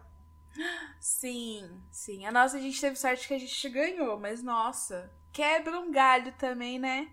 [1.00, 2.26] Sim, sim.
[2.26, 6.32] A nossa, a gente teve sorte que a gente ganhou, mas nossa, quebra um galho
[6.38, 7.08] também, né?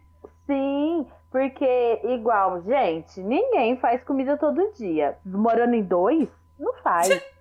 [0.48, 5.18] Sim, porque igual, gente, ninguém faz comida todo dia.
[5.26, 7.10] Morando em dois, não faz.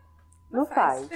[0.50, 1.08] Não faz.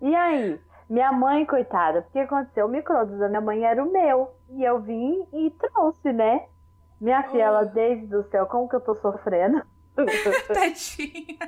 [0.00, 2.66] E aí, minha mãe, coitada, porque aconteceu?
[2.66, 4.30] O micro-ondas da minha mãe era o meu.
[4.50, 6.46] E eu vim e trouxe, né?
[7.00, 7.66] Minha filha, ela, Oh.
[7.66, 9.62] desde do céu, como que eu tô sofrendo?
[10.48, 11.38] Tadinha.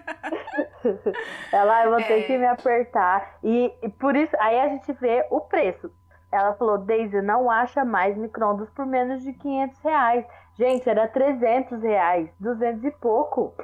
[1.53, 2.23] Ela, eu vou ter É.
[2.23, 3.37] que me apertar.
[3.43, 5.91] E, e por isso, aí a gente vê o preço.
[6.33, 10.25] Ela falou, Daisy, não acha mais micro-ondas por menos de 500 reais.
[10.55, 13.55] Gente, era 300 reais, 200 e pouco.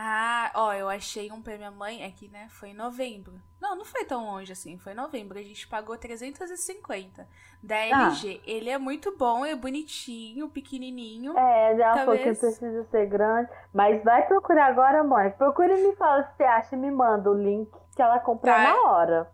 [0.00, 2.46] Ah, ó, eu achei um pra minha mãe aqui, né?
[2.50, 3.32] Foi em novembro.
[3.60, 5.36] Não, não foi tão longe assim, foi em novembro.
[5.36, 7.26] A gente pagou 350
[7.60, 7.80] da Ah.
[8.06, 8.40] LG.
[8.46, 11.36] Ele é muito bom, é bonitinho, pequenininho.
[11.36, 12.38] É, falou que Talvez.
[12.38, 13.50] precisa ser grande.
[13.74, 15.30] Mas vai procurar agora, mãe.
[15.32, 18.52] Procura e me fala se você acha e me manda o link que ela compra
[18.54, 18.62] Tá.
[18.62, 19.30] na hora.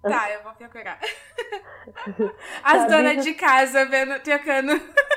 [0.00, 1.00] Tá, eu vou procurar.
[2.62, 4.72] As Sabia donas que- de casa vendo, trocando.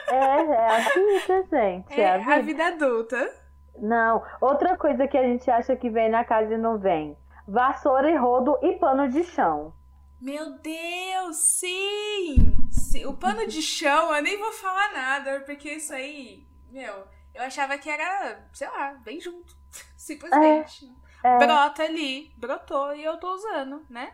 [0.07, 1.93] É, é a vida, gente.
[1.93, 2.41] É É a a vida.
[2.41, 3.46] vida adulta.
[3.79, 8.09] Não, outra coisa que a gente acha que vem na casa e não vem: vassoura
[8.09, 9.73] e rodo e pano de chão.
[10.19, 12.57] Meu Deus, sim!
[12.71, 17.03] Sim, O pano de chão, eu nem vou falar nada, porque isso aí, meu,
[17.35, 19.55] eu achava que era, sei lá, bem junto.
[19.95, 20.91] Simplesmente.
[21.23, 24.13] É, Brota ali, brotou e eu tô usando, né?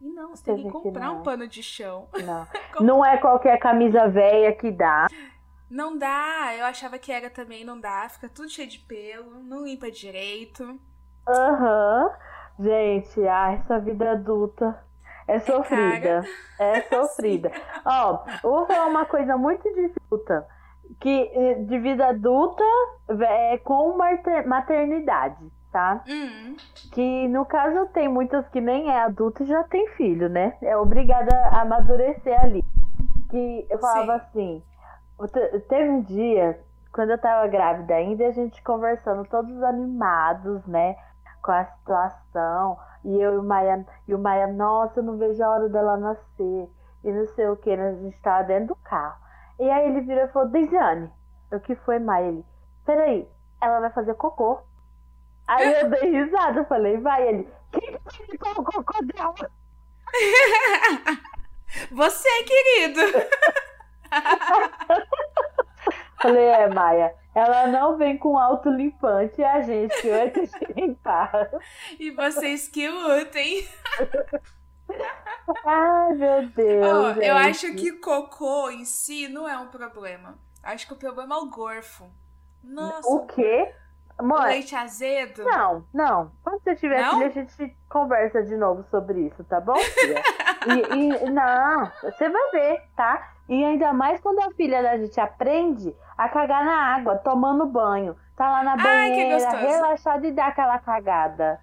[0.00, 1.20] E não, você tem que que comprar não.
[1.20, 2.08] um pano de chão.
[2.24, 2.46] não.
[2.80, 5.08] não é qualquer camisa velha que dá.
[5.70, 9.64] Não dá, eu achava que era também, não dá, fica tudo cheio de pelo, não
[9.64, 10.78] limpa direito.
[11.28, 12.10] Aham.
[12.58, 14.82] Gente, ah, essa vida adulta
[15.26, 16.24] é sofrida.
[16.58, 17.50] É sofrida.
[17.84, 20.46] Ó, vou falar uma coisa muito dificulta.
[21.00, 22.64] Que eh, de vida adulta
[23.08, 25.38] é com mater- maternidade,
[25.72, 26.02] tá?
[26.08, 26.56] Hum,
[26.92, 30.56] Que no caso tem muitas que nem é adulta e já tem filho, né?
[30.60, 32.62] É obrigada a amadurecer ali.
[33.30, 34.69] Que eu falava assim, te-
[35.28, 36.60] teve um dia,
[36.92, 40.96] quando eu tava grávida ainda, a gente conversando, todos animados, né?
[41.42, 42.78] Com a situação.
[43.04, 45.96] E eu e o Maia, e o Maia, nossa, eu não vejo a hora dela
[45.96, 46.70] nascer.
[47.02, 49.18] E não sei o que, a gente tava dentro do carro.
[49.58, 51.10] E aí ele virou e falou, Deisiane,
[51.52, 52.28] o que foi, Maia?
[52.28, 52.44] Ele,
[52.84, 53.28] peraí,
[53.60, 54.60] ela vai fazer cocô.
[55.46, 59.50] Aí eu dei risada, falei, vai, ele, quem que o cocô dela?
[61.92, 63.00] Você, querido!
[66.20, 70.72] Falei, é, Maia, ela não vem com autolimpante, é a gente que vai ter que
[70.80, 71.32] limpar.
[71.98, 73.66] E vocês que lutem.
[75.64, 76.86] Ai, meu Deus.
[76.86, 80.38] Ó, eu acho que cocô em si não é um problema.
[80.62, 82.10] Acho que o problema é o gorfo.
[82.62, 83.72] Nossa, O quê?
[84.20, 85.42] Mãe, leite azedo.
[85.44, 86.32] não, não.
[86.44, 87.12] Quando você tiver Não?
[87.14, 90.22] filho, a gente conversa de novo sobre isso, tá bom, filha?
[90.66, 93.32] e, e- não, você vai ver, tá?
[93.50, 98.16] E ainda mais quando a filha da gente aprende a cagar na água, tomando banho.
[98.36, 101.60] Tá lá na banheira, relaxada e dá aquela cagada.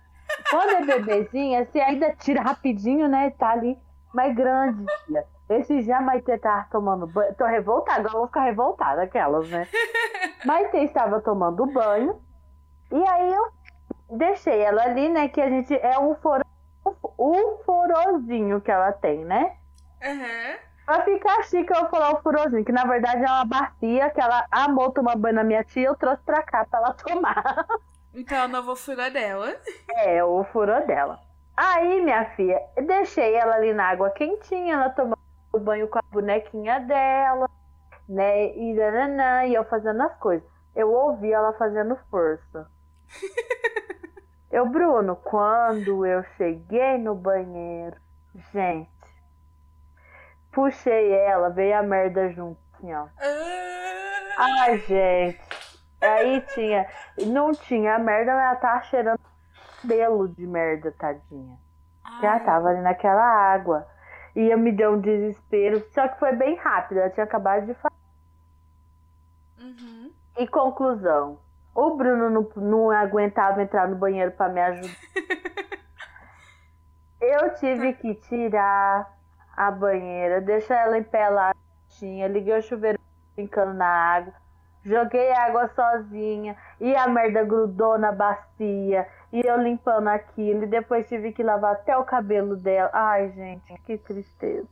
[0.51, 3.29] Quando é bebezinha, você ainda tira rapidinho, né?
[3.29, 3.79] Tá ali
[4.13, 5.25] mais grande, filha.
[5.49, 7.33] Esse a Maitê tava tomando banho.
[7.35, 9.65] Tô revoltada, agora eu vou ficar revoltada, aquelas, né?
[10.45, 12.21] Maitê estava tomando banho.
[12.91, 13.47] E aí eu
[14.17, 15.29] deixei ela ali, né?
[15.29, 16.43] Que a gente é um foro,
[17.17, 19.55] um forozinho que ela tem, né?
[20.03, 20.66] Uhum.
[20.87, 24.21] Pra ficar chique, eu vou falar o furozinho, que na verdade é uma bacia que
[24.21, 27.67] ela amou tomar banho na minha tia, eu trouxe pra cá pra ela tomar.
[28.15, 29.55] Então é o novo furo dela.
[29.93, 31.19] É, o furo dela.
[31.55, 35.19] Aí, minha filha, deixei ela ali na água quentinha, ela tomando
[35.59, 37.47] banho com a bonequinha dela,
[38.09, 38.57] né?
[38.57, 40.47] E, nananã, e eu fazendo as coisas.
[40.75, 42.67] Eu ouvi ela fazendo força.
[44.49, 47.97] eu, Bruno, quando eu cheguei no banheiro,
[48.51, 48.89] gente,
[50.57, 53.05] puxei ela, veio a merda junto, assim, ó.
[53.19, 55.39] Ah, Ai, gente.
[56.01, 56.87] Aí tinha.
[57.27, 59.19] Não tinha merda, mas ela tava cheirando
[59.79, 61.59] cabelo de merda, tadinha.
[62.21, 62.43] Já ai.
[62.43, 63.87] tava ali naquela água.
[64.35, 65.85] E eu me deu um desespero.
[65.91, 67.93] Só que foi bem rápido, ela tinha acabado de falar.
[69.59, 70.11] Uhum.
[70.39, 71.39] E conclusão.
[71.75, 74.97] O Bruno não, não aguentava entrar no banheiro pra me ajudar.
[77.21, 79.17] Eu tive que tirar
[79.57, 81.51] a banheira, deixar ela em pé lá,
[81.89, 82.99] tinha, liguei o chuveiro
[83.35, 84.33] brincando na água,
[84.85, 91.07] joguei água sozinha e a merda grudou na bacia e eu limpando aquilo e depois
[91.07, 92.89] tive que lavar até o cabelo dela.
[92.93, 94.67] Ai, gente, que tristeza.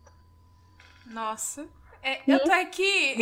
[1.07, 1.67] Nossa.
[2.01, 3.17] É, eu tô aqui.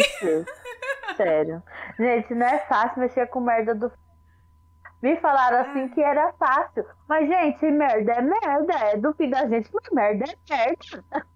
[1.15, 1.63] Sério.
[1.97, 3.91] Gente, não é fácil mexer com merda do.
[5.01, 6.85] Me falaram assim que era fácil.
[7.07, 8.73] Mas, gente, merda é merda.
[8.73, 11.25] É do filho da gente, mas merda é merda.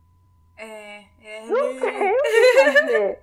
[0.58, 1.46] É, é.
[1.46, 3.22] Não tem o que fazer.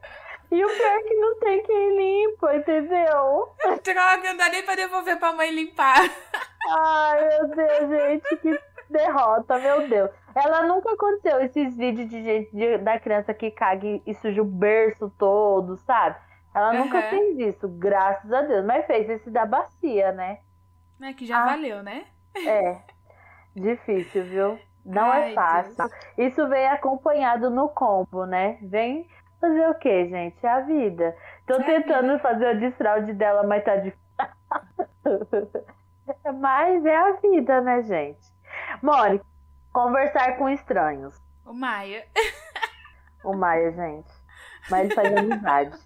[0.50, 3.48] E o pior é que não tem quem limpa, entendeu?
[3.82, 5.98] Droga, não dá nem pra devolver pra mãe limpar.
[6.78, 10.10] Ai, meu Deus, gente, que derrota, meu Deus.
[10.34, 14.44] Ela nunca aconteceu esses vídeos de gente de- da criança que caga e- suja o
[14.44, 16.16] berço todo, sabe?
[16.54, 17.10] Ela nunca Aham.
[17.10, 18.64] fez isso, graças a Deus.
[18.64, 20.38] Mas fez esse da bacia, né?
[21.02, 21.46] É que já Ah.
[21.46, 22.04] valeu, né?
[22.36, 22.76] É.
[23.56, 24.58] Difícil, viu?
[24.84, 25.76] Não Ai, é fácil.
[25.76, 25.92] Deus.
[26.18, 28.58] Isso vem acompanhado no combo, né?
[28.62, 29.08] Vem
[29.40, 30.44] fazer o quê, gente?
[30.44, 31.16] É a vida.
[31.46, 34.04] Tô É tentando fazer o desfraude dela, mas tá difícil.
[36.40, 38.32] mas é a vida, né, gente?
[38.82, 39.20] Mori,
[39.72, 41.18] conversar com estranhos.
[41.44, 42.04] O Maia.
[43.22, 44.12] O Maia, gente.
[44.70, 45.78] Mas ele faz amizade.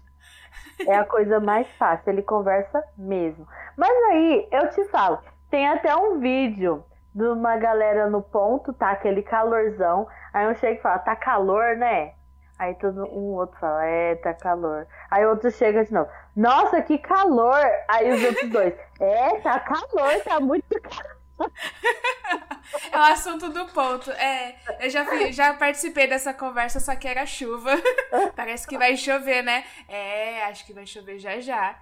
[0.87, 3.45] É a coisa mais fácil, ele conversa mesmo.
[3.75, 8.91] Mas aí, eu te falo, tem até um vídeo de uma galera no ponto, tá?
[8.91, 10.07] Aquele calorzão.
[10.33, 12.13] Aí um chega e fala, tá calor, né?
[12.57, 14.85] Aí todo um outro fala, é, tá calor.
[15.09, 17.65] Aí outro chega de novo, nossa, que calor!
[17.87, 21.19] Aí os outros dois, é, tá calor, tá muito calor.
[22.91, 24.11] É o assunto do ponto.
[24.11, 27.71] É, eu já, fui- já participei dessa conversa, só que era chuva.
[28.35, 29.63] Parece que vai chover, né?
[29.87, 31.75] É, acho que vai chover já já.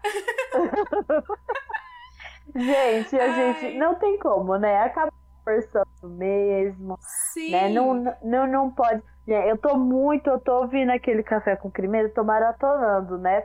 [2.56, 3.34] Gente, a Ai.
[3.34, 4.82] gente não tem como, né?
[4.82, 5.12] Acaba
[5.44, 6.98] conversando mesmo.
[7.34, 7.52] Sim.
[7.52, 7.70] né?
[7.70, 9.02] Não, não, não pode.
[9.28, 13.44] Gente, Eu tô muito, eu tô ouvindo aquele café com crime, eu tô maratonando, né?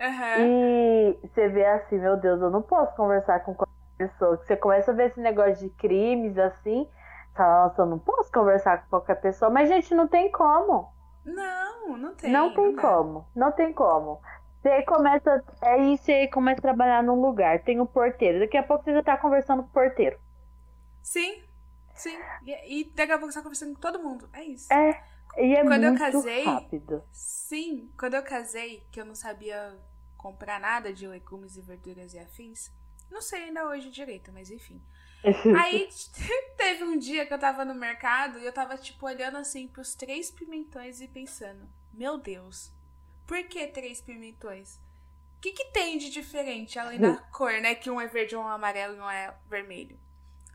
[0.00, 0.46] Aham.
[0.46, 4.36] E você vê assim, meu Deus, eu não posso conversar com qualquer pessoa.
[4.36, 6.88] Você começa a ver esse negócio de crimes assim,
[7.34, 10.92] fala, nossa, eu não posso conversar com qualquer pessoa, mas gente, não tem como.
[11.24, 12.30] Não, não tem.
[12.30, 12.82] não tem dá.
[12.82, 14.20] como, não tem como.
[14.64, 15.98] Você começa, aí,
[16.32, 19.62] começa a trabalhar num lugar, tem um porteiro, daqui a pouco você já tá conversando
[19.62, 20.18] com o porteiro.
[21.02, 21.42] Sim,
[21.94, 22.16] sim.
[22.46, 24.26] E, e daqui a pouco você tá conversando com todo mundo.
[24.32, 24.72] É isso.
[24.72, 25.04] É,
[25.36, 27.02] e é Quando eu muito casei- rápido.
[27.12, 29.78] Sim, quando eu casei, que eu não sabia
[30.16, 32.72] comprar nada de legumes e verduras e afins.
[33.10, 34.82] Não sei ainda hoje direito, mas enfim.
[35.62, 35.90] Aí
[36.56, 39.94] teve um dia que eu tava no mercado e eu tava, tipo, olhando assim pros
[39.94, 42.72] três pimentões e pensando: Meu Deus,
[43.26, 44.76] por que três pimentões?
[45.36, 47.74] O que, que tem de diferente além da cor, né?
[47.74, 49.98] Que um é verde, um é amarelo e um é vermelho.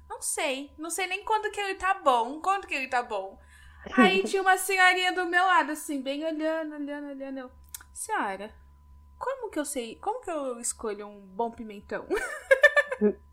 [0.10, 0.74] Não sei.
[0.78, 2.42] Não sei nem quando que ele tá bom.
[2.42, 3.40] Quando que ele tá bom.
[3.96, 7.40] Aí tinha uma senhorinha do meu lado, assim, bem olhando, olhando, olhando.
[7.40, 7.52] Eu,
[7.94, 8.52] Senhora,
[9.18, 9.96] como que eu sei?
[9.98, 12.08] Como que eu escolho um bom pimentão?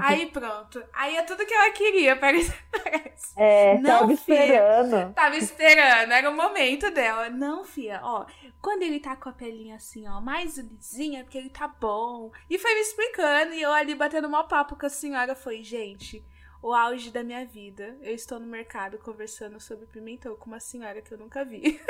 [0.00, 0.82] Aí pronto.
[0.92, 2.52] Aí é tudo que ela queria, parece.
[3.36, 5.14] É, Não, tava esperando.
[5.14, 7.28] Tava esperando, era o momento dela.
[7.30, 8.26] Não, fia, ó,
[8.60, 12.30] quando ele tá com a pelinha assim, ó, mais lisinha, é porque ele tá bom.
[12.48, 16.24] E foi me explicando, e eu ali batendo mó papo com a senhora, foi, gente,
[16.62, 17.96] o auge da minha vida.
[18.02, 21.80] Eu estou no mercado conversando sobre pimentão com uma senhora que eu nunca vi.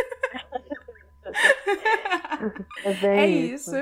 [2.84, 3.72] É, É isso.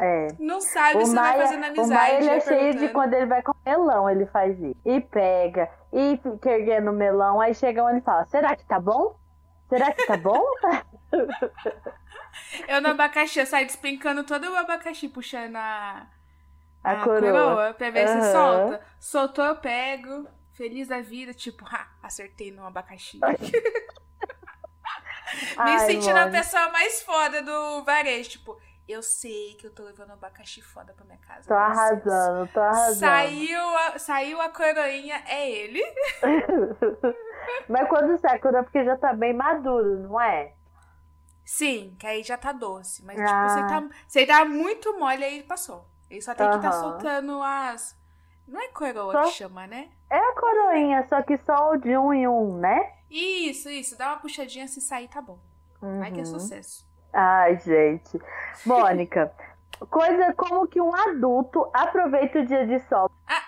[0.00, 0.28] É.
[0.38, 1.88] Não sabe O se Maia, vai fazendo amizade.
[1.90, 4.76] o Maia ele é cheio de quando ele vai com melão, ele faz isso.
[4.84, 8.80] E pega, e fica erguendo o melão, aí chega um e fala, será que tá
[8.80, 9.16] bom?
[9.68, 10.42] Será que tá bom?
[12.68, 16.06] eu no abacaxi, eu saio despencando todo o abacaxi, puxando a,
[16.82, 17.20] A a coroa.
[17.32, 18.32] coroa pra ver se Aham.
[18.32, 18.80] solta.
[19.00, 23.18] Soltou, eu pego, feliz da vida, tipo, ha, acertei no abacaxi.
[25.64, 26.38] Me Ai, sentindo a Mônica.
[26.38, 28.56] pessoa mais foda do varejo, tipo,
[28.88, 31.48] eu sei que eu tô levando abacaxi foda pra minha casa.
[31.48, 32.94] Tô arrasando, tô arrasando.
[32.98, 35.82] Saiu a, saiu a coroinha, é ele.
[37.68, 40.54] Mas quando sai a coroa, é porque já tá bem maduro, não é?
[41.44, 43.04] Sim, que aí já tá doce.
[43.04, 43.48] Mas, tipo, Ah.
[43.48, 45.86] você tá, você tá muito mole, aí passou.
[46.10, 47.96] Ele só tem que tá soltando as.
[48.46, 49.90] Não é coroa Só- que chama, né?
[50.10, 52.92] É a coroinha, só que só o de um em um, né?
[53.10, 53.96] Isso, isso.
[53.96, 55.38] Dá uma puxadinha, se sair, tá bom.
[55.80, 56.26] Vai que é Uhum.
[56.26, 56.86] sucesso.
[57.12, 58.18] Ai, gente.
[58.64, 59.32] Mônica,
[59.90, 63.42] coisa como que um adulto aproveita o dia de sol Ah,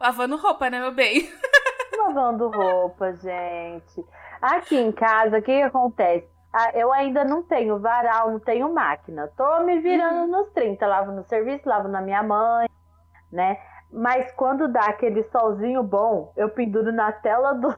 [0.00, 1.28] lavando roupa, né, meu bem?
[1.98, 4.04] lavando roupa, gente.
[4.40, 6.30] Aqui em casa, o que, que acontece?
[6.52, 9.30] Ah, eu ainda não tenho varal, não tenho máquina.
[9.36, 12.68] Tô me virando nos 30, lavo no serviço, lavo na minha mãe,
[13.30, 13.58] né?
[13.90, 17.74] Mas quando dá aquele solzinho bom, eu penduro na tela do.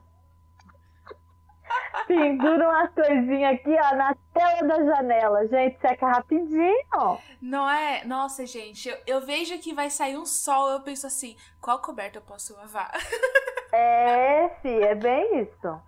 [2.07, 5.47] Penduro umas coisinhas aqui, ó, na tela da janela.
[5.49, 7.19] Gente, seca rapidinho.
[7.41, 8.05] Não é?
[8.05, 12.19] Nossa, gente, eu, eu vejo que vai sair um sol, eu penso assim, qual coberta
[12.19, 12.91] eu posso lavar?
[13.77, 15.83] É, fi, é bem isso.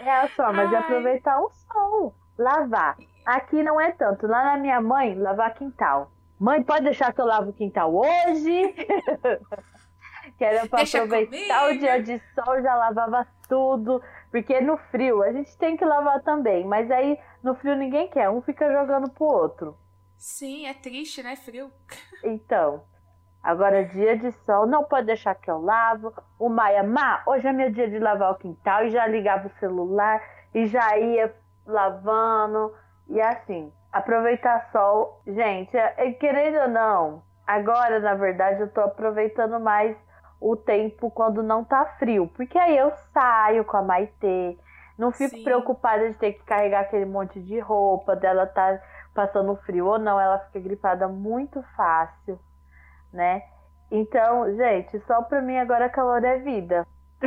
[0.00, 0.80] É a forma de Ai.
[0.82, 2.14] aproveitar o sol.
[2.38, 2.96] Lavar.
[3.26, 4.26] Aqui não é tanto.
[4.26, 6.10] Lá na minha mãe, lavar quintal.
[6.40, 8.72] Mãe, pode deixar que eu lavo o quintal hoje?
[10.38, 11.76] que era pra Deixa aproveitar comigo.
[11.76, 14.02] o dia de sol, já lavava tudo.
[14.36, 16.62] Porque no frio a gente tem que lavar também.
[16.66, 18.28] Mas aí no frio ninguém quer.
[18.28, 19.78] Um fica jogando pro outro.
[20.18, 21.36] Sim, é triste, né?
[21.36, 21.72] Frio.
[22.22, 22.84] Então,
[23.42, 26.12] agora dia de sol, não pode deixar que eu lavo.
[26.38, 29.58] O Maia, Má, hoje é meu dia de lavar o quintal e já ligava o
[29.58, 30.22] celular
[30.54, 31.34] e já ia
[31.64, 32.74] lavando
[33.08, 35.22] e assim, aproveitar sol.
[35.26, 39.96] Gente, é- é, querendo ou não, agora na verdade eu tô aproveitando mais
[40.40, 44.58] o tempo quando não tá frio, porque aí eu saio com a Maitê,
[44.98, 45.44] não fico Sim.
[45.44, 48.80] preocupada de ter que carregar aquele monte de roupa, dela tá
[49.14, 52.38] passando frio ou não, ela fica gripada muito fácil,
[53.12, 53.42] né?
[53.90, 56.86] Então, gente, só pra mim agora calor é vida.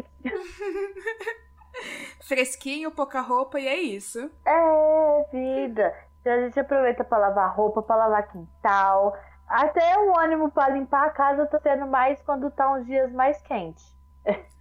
[2.28, 4.30] Fresquinho, pouca roupa e é isso.
[4.46, 5.96] É vida.
[6.22, 9.18] Então a gente aproveita pra lavar roupa, pra lavar quintal.
[9.50, 13.42] Até o ânimo pra limpar a casa tá sendo mais quando tá uns dias mais
[13.42, 13.98] quentes.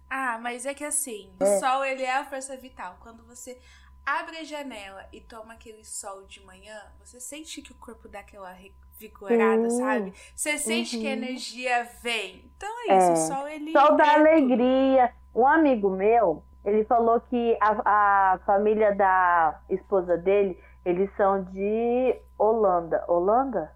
[0.09, 2.97] Ah, mas é que assim, o sol ele é a força vital.
[3.01, 3.59] Quando você
[4.05, 8.19] abre a janela e toma aquele sol de manhã, você sente que o corpo dá
[8.21, 9.69] aquela revigorada, Sim.
[9.69, 10.13] sabe?
[10.35, 11.13] Você sente que a Uhum.
[11.13, 12.51] energia vem.
[12.55, 13.13] Então é isso, É.
[13.13, 15.13] o sol ele Sol da é alegria.
[15.33, 22.19] Um amigo meu, ele falou que a, a família da esposa dele, eles são de
[22.37, 23.03] Holanda.
[23.07, 23.71] Holanda?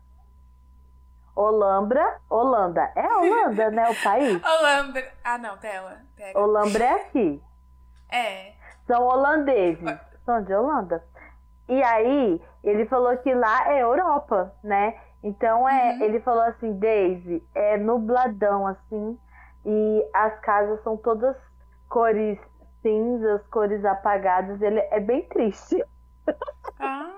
[1.36, 2.92] Olambra, Holanda.
[2.96, 3.90] É Holanda, né?
[3.90, 4.42] O país.
[4.46, 5.04] Holanda.
[5.24, 5.98] Ah, não, tela.
[6.16, 6.40] Pega.
[6.40, 7.42] Holambra é aqui.
[8.12, 8.54] É.
[8.86, 9.98] São holandeses.
[10.26, 11.04] São de Holanda.
[11.68, 14.96] E aí, ele falou que lá é Europa, né?
[15.24, 16.02] Então, é, Uhum.
[16.04, 19.18] ele falou assim, Daisy, é nubladão, assim,
[19.66, 21.36] e as casas são todas
[21.90, 22.38] cores
[22.82, 24.62] cinzas, cores apagadas.
[24.62, 25.84] Ele é bem triste.
[26.80, 27.13] Ah,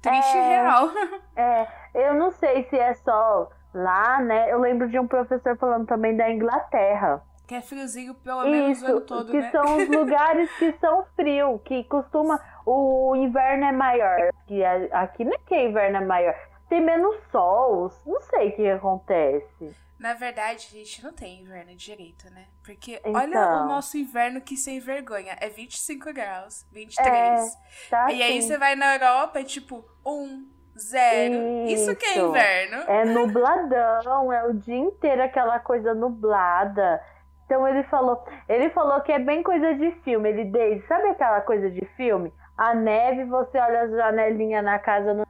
[0.00, 0.48] triste É.
[0.62, 0.88] real.
[1.36, 4.50] É, eu não sei se é só lá, né?
[4.52, 7.22] Eu lembro de um professor falando também da Inglaterra.
[7.46, 9.50] Que é friozinho pelo menos o ano Isso, todo, que né?
[9.50, 12.40] são os lugares que são frios, que costuma.
[12.64, 14.30] O inverno é maior.
[14.46, 16.34] Que aqui não é que inverno é maior.
[16.68, 17.90] Tem menos sol.
[18.06, 19.74] Não sei o que acontece.
[20.00, 22.46] Na verdade, a gente não tem inverno direito, né?
[22.64, 23.12] Porque Então.
[23.20, 25.36] olha o nosso inverno que sem vergonha.
[25.38, 27.52] É 25 graus, 23.
[27.90, 28.48] Tá e aí assim.
[28.48, 30.48] você vai na Europa, é tipo 1,
[30.78, 31.34] 0.
[31.66, 32.28] Isso, que é Isso.
[32.28, 32.76] inverno.
[32.90, 37.02] É nubladão, é o dia inteiro aquela coisa nublada.
[37.44, 40.30] Então ele falou, ele falou que é bem coisa de filme.
[40.30, 42.32] Ele diz, sabe aquela coisa de filme?
[42.56, 45.26] A neve, você olha as janelinhas na casa no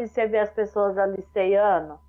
[0.00, 2.00] e você vê as pessoas ali ceando.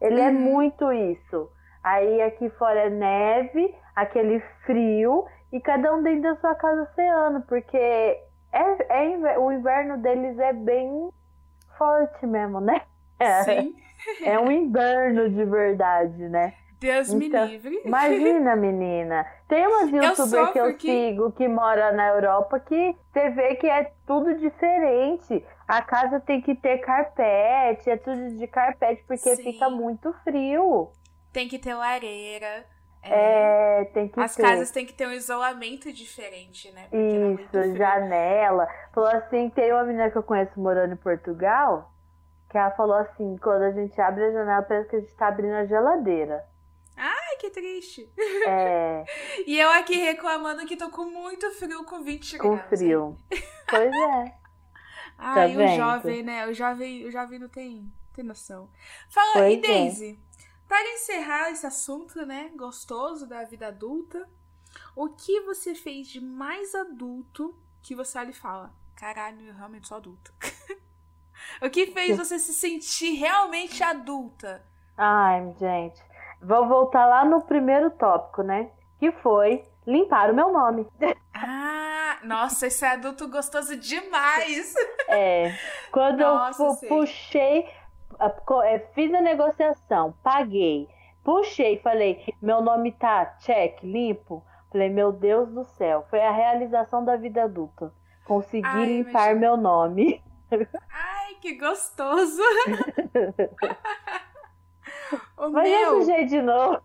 [0.00, 0.32] Ele é Uhum.
[0.34, 1.50] muito isso.
[1.82, 7.40] Aí aqui fora é neve, aquele frio, e cada um dentro da sua casa ceando,
[7.42, 8.22] porque é,
[9.32, 11.10] é o inverno deles é bem
[11.76, 12.82] forte mesmo, né?
[13.44, 13.74] Sim.
[14.22, 16.54] É um inverno de verdade, né?
[16.80, 17.80] Deus Então, me livre.
[17.84, 19.26] Imagina, menina.
[19.48, 23.66] Tem umas youtubers que eu que- sigo que mora na Europa que você vê que
[23.68, 25.44] é tudo diferente.
[25.66, 29.42] A casa tem que ter carpete, é tudo de carpete porque Sim.
[29.42, 30.90] fica muito frio.
[31.32, 32.66] Tem que ter lareira.
[33.02, 34.42] É, tem que As ter.
[34.42, 36.88] casas têm que ter um isolamento diferente, né?
[36.90, 38.66] Porque é Isso, janela.
[38.92, 41.92] Falou assim, tem uma menina que eu conheço morando em Portugal,
[42.50, 45.28] que ela falou assim, quando a gente abre a janela, parece que a gente tá
[45.28, 46.44] abrindo a geladeira.
[46.96, 48.12] Ai, que triste.
[48.46, 49.04] É,
[49.46, 52.68] E eu aqui reclamando que tô com muito frio com 20 com graus.
[52.68, 53.16] frio.
[53.70, 54.34] Pois é.
[55.16, 56.46] Ai, Tá o jovem, né?
[56.48, 58.68] O jovem, o jovem não tem, tem noção.
[59.08, 60.27] Fala, Pois e é.
[60.68, 64.28] Para encerrar esse assunto, né, gostoso da vida adulta,
[64.94, 69.88] o que você fez de mais adulto que você olha e fala, caralho, eu realmente
[69.88, 70.30] sou adulta?
[71.62, 74.62] o que fez você se sentir realmente adulta?
[74.96, 76.02] Ai, gente.
[76.42, 78.70] Vou voltar lá no primeiro tópico, né?
[78.98, 80.86] Que foi limpar o meu nome.
[81.40, 84.74] Ah, nossa, esse é adulto gostoso demais!
[85.06, 85.54] É,
[85.92, 86.88] quando Nossa, eu pu- sei.
[86.88, 87.70] puxei,
[88.94, 90.88] fiz a negociação, paguei,
[91.24, 94.44] puxei, falei, meu nome tá check, limpo.
[94.70, 97.92] Falei, meu Deus do céu, foi a realização da vida adulta.
[98.26, 100.22] Consegui Ai, limpar meu nome.
[100.90, 102.42] Ai, que gostoso!
[105.38, 106.00] o Mas eu meu...
[106.00, 106.82] sujei de novo.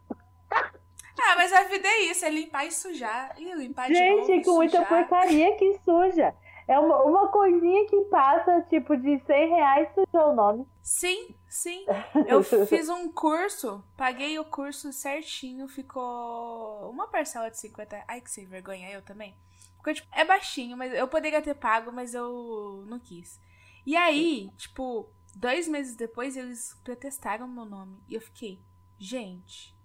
[1.26, 3.34] Ah, mas a vida é isso, é limpar e sujar.
[3.38, 6.34] E limpar de novo Gente, com muita porcaria que suja.
[6.68, 10.68] É uma, uma coisinha que passa, tipo, de 100 reais sujou o nome.
[10.82, 11.86] Sim, sim.
[12.28, 18.04] Eu fiz um curso, paguei o curso certinho, ficou uma parcela de 50.
[18.08, 19.36] Ai, que sem vergonha, eu também.
[19.78, 23.40] Ficou, tipo, é baixinho, mas eu poderia ter pago, mas eu não quis.
[23.86, 27.98] E aí, tipo, dois meses depois, eles protestaram meu nome.
[28.08, 28.60] E eu fiquei,
[28.98, 29.76] gente,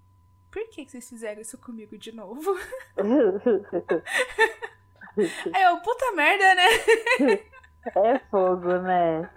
[0.50, 2.56] por que, que vocês fizeram isso comigo de novo?
[5.52, 6.66] Aí eu, puta merda, né?
[7.96, 9.30] é fogo, né?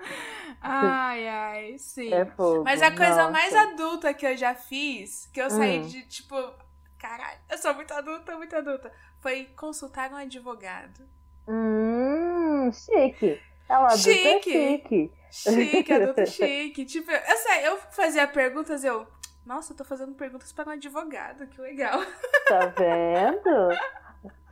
[0.62, 2.14] Ai, ai, sim.
[2.14, 2.64] É fogo.
[2.64, 3.32] Mas a coisa Nossa.
[3.32, 5.88] mais adulta que eu já fiz, que eu saí Hum.
[5.88, 6.36] de tipo,
[6.98, 11.02] caralho, eu sou muito adulta, muito adulta, foi consultar um advogado.
[11.48, 13.40] Hum, chique.
[13.70, 14.52] É uma adulta Chique.
[14.52, 15.12] chique.
[15.30, 16.86] Chique, adulto chique.
[16.86, 19.08] Tipo, eu sei, eu fazia perguntas, eu.
[19.46, 22.00] Nossa, eu tô fazendo perguntas para um advogado, que legal.
[22.48, 23.82] Tá vendo?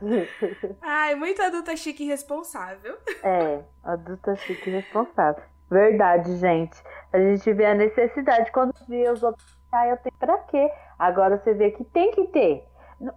[0.82, 2.96] Ai, muito adulta chique e responsável.
[3.22, 5.42] É, adulta chique e responsável.
[5.70, 6.82] Verdade, gente.
[7.12, 9.46] A gente vê a necessidade quando vê os outros.
[9.70, 10.70] Ah, eu tenho pra quê?
[10.98, 12.66] Agora você vê que tem que ter.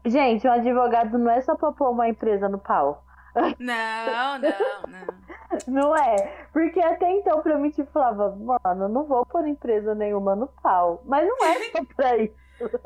[0.06, 3.04] Gente, um advogado não é só pra pôr uma empresa no pau.
[3.60, 4.50] Não, não,
[4.88, 5.24] não.
[5.68, 6.46] Não é.
[6.54, 10.48] Porque até então, pra mim, tipo, falava, mano, eu não vou pôr empresa nenhuma no
[10.48, 11.02] pau.
[11.06, 12.36] Mas não é só pra isso.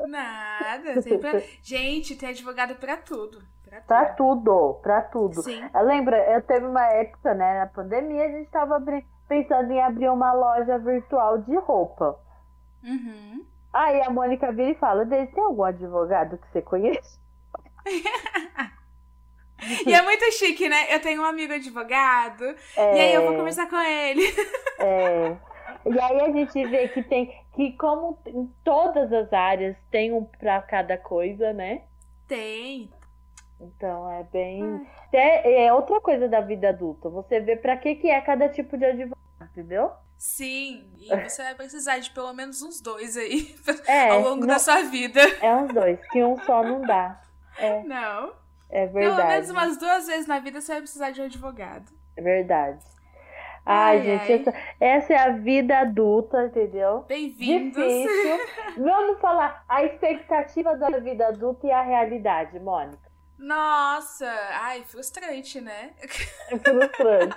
[0.08, 1.00] Nada.
[1.02, 1.58] Sempre...
[1.62, 3.42] Gente, tem advogado pra tudo.
[3.86, 4.78] Pra tudo.
[4.82, 5.42] pra tudo.
[5.42, 5.62] Sim.
[5.74, 9.82] Eu lembro, eu teve uma época, né, na pandemia, a gente tava abri- pensando em
[9.82, 12.18] abrir uma loja virtual de roupa.
[12.82, 13.44] Uhum.
[13.72, 17.18] Aí a Mônica vira e fala, Deise, tem algum advogado que você conhece?
[19.84, 20.94] E é muito chique, né?
[20.94, 22.44] Eu tenho um amigo advogado,
[22.76, 24.22] É, e aí eu vou conversar com ele.
[24.78, 25.36] é.
[25.84, 30.22] E aí a gente vê que tem, que como em todas as áreas tem um
[30.24, 31.82] pra cada coisa, né?
[32.28, 32.88] Tem.
[33.60, 34.86] Então é bem.
[35.12, 37.08] É, é outra coisa da vida adulta.
[37.08, 39.18] Você vê pra que, que é cada tipo de advogado,
[39.50, 39.90] entendeu?
[40.16, 43.56] Sim, e você vai precisar de pelo menos uns dois aí
[43.88, 45.20] É, ao longo não- da sua vida.
[45.42, 47.20] é uns dois, que um só não dá.
[47.86, 48.32] Não.
[48.70, 49.28] É Pelo verdade.
[49.32, 51.90] menos umas duas vezes na vida você vai precisar de um advogado.
[52.16, 52.84] É verdade.
[53.70, 54.40] Ai, Ai, gente, ai.
[54.40, 57.04] Essa, essa é a vida adulta, entendeu?
[57.06, 57.76] Bem-vindos.
[57.76, 58.38] Difícil.
[58.82, 63.06] Vamos falar a expectativa da vida adulta e a realidade, Mônica.
[63.38, 65.90] Nossa, ai, frustrante, né?
[66.50, 67.36] É frustrante.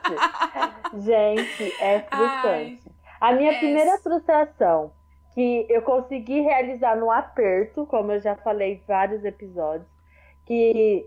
[1.03, 2.91] Gente, é frustrante.
[3.19, 3.59] a minha é.
[3.59, 4.93] primeira frustração,
[5.33, 9.87] que eu consegui realizar no aperto, como eu já falei em vários episódios,
[10.45, 11.05] que,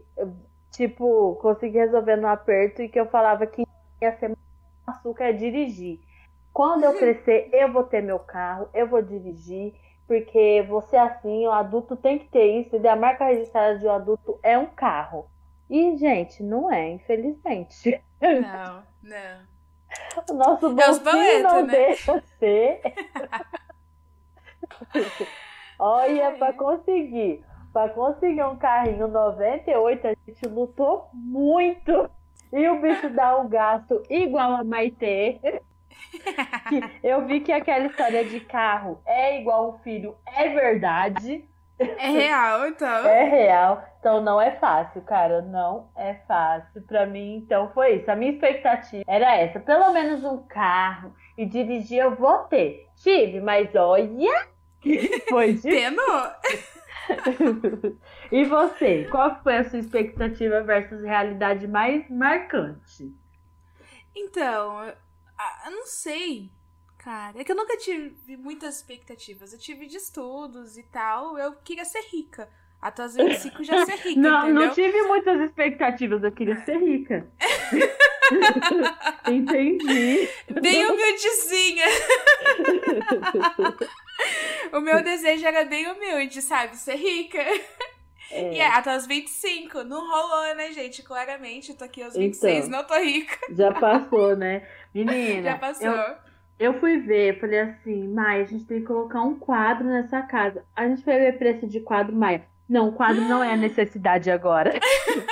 [0.70, 3.64] tipo, consegui resolver no aperto e que eu falava que
[4.03, 4.37] ia ser
[4.87, 6.01] açúcar é dirigir.
[6.53, 9.74] Quando eu crescer, eu vou ter meu carro, eu vou dirigir,
[10.07, 13.91] porque você assim, o adulto tem que ter isso, e a marca registrada de um
[13.91, 15.26] adulto é um carro.
[15.68, 18.01] E, gente, não é, infelizmente.
[18.20, 19.45] Não, não.
[20.28, 21.72] O nosso É bolsinho boletos, não né?
[21.72, 22.80] deixa ser.
[25.78, 26.30] Olha, É.
[26.37, 32.11] para conseguir, para conseguir um carrinho 98, a gente lutou muito.
[32.57, 35.41] E o bicho dá um gasto igual a Maitê.
[37.03, 41.45] Eu vi que aquela história de carro é igual um filho, é verdade,
[41.79, 43.07] É real, então.
[43.07, 43.85] é real.
[43.99, 46.81] Então não é fácil, cara, não é fácil.
[46.83, 48.11] Pra mim, então foi isso.
[48.11, 52.87] A minha expectativa era essa, pelo menos um carro e dirigir eu vou ter.
[53.03, 54.47] Tive, mas olha,
[54.81, 55.71] que foi difícil.
[55.97, 56.31] Penou.
[58.31, 59.07] E você?
[59.11, 63.13] Qual foi a sua expectativa versus realidade mais marcante?
[64.15, 64.85] Então,
[65.67, 66.51] eu não sei,
[66.99, 67.41] cara.
[67.41, 69.53] É que eu nunca tive muitas expectativas.
[69.53, 71.37] Eu tive de estudos e tal.
[71.37, 72.49] Eu queria ser rica.
[72.81, 74.21] Até os 25 já ser rica.
[74.21, 74.67] Não, entendeu?
[74.67, 76.23] não tive muitas expectativas.
[76.23, 77.27] Eu queria ser rica.
[79.27, 80.29] Entendi.
[80.61, 81.87] Bem humildezinha.
[84.75, 86.77] o meu desejo era bem humilde, sabe?
[86.77, 87.39] Ser rica.
[88.31, 88.55] É.
[88.55, 89.85] E é, até os 25.
[89.85, 91.03] Não rolou, né, gente?
[91.03, 93.39] Claramente, eu tô aqui aos 26, então, não tô rica.
[93.51, 94.66] Já passou, né?
[94.93, 95.43] Menina.
[95.53, 95.87] Já passou.
[95.87, 96.16] Eu,
[96.59, 100.64] eu fui ver, falei assim, Maia, a gente tem que colocar um quadro nessa casa.
[100.75, 102.45] A gente foi ver preço de quadro, Maia.
[102.69, 104.73] Não, o quadro não é a necessidade agora.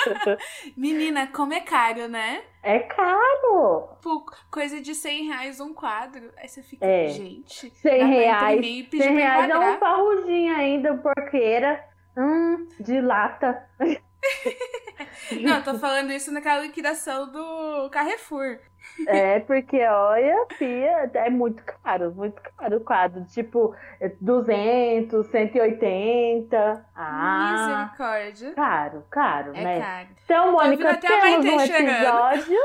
[0.76, 2.42] Menina, como é caro, né?
[2.62, 3.88] É caro!
[4.02, 6.30] Por coisa de 100 reais um quadro.
[6.36, 7.08] Aí você fica, é.
[7.08, 7.70] gente.
[7.70, 8.60] 100 reais.
[8.90, 11.82] 100 reais é um farrudinho ainda, porqueira.
[12.16, 13.66] Hum, de lata.
[15.40, 18.58] Não, tô falando isso naquela liquidação do Carrefour.
[19.06, 23.24] É, porque olha, Fia, é muito caro, muito caro o quadro.
[23.24, 23.74] Tipo,
[24.20, 26.86] 200, 180.
[26.94, 28.52] Ah, Misericórdia.
[28.54, 29.80] Caro, caro, é né?
[29.80, 30.08] Caro.
[30.24, 32.58] Então, Mônica, temos um episódio.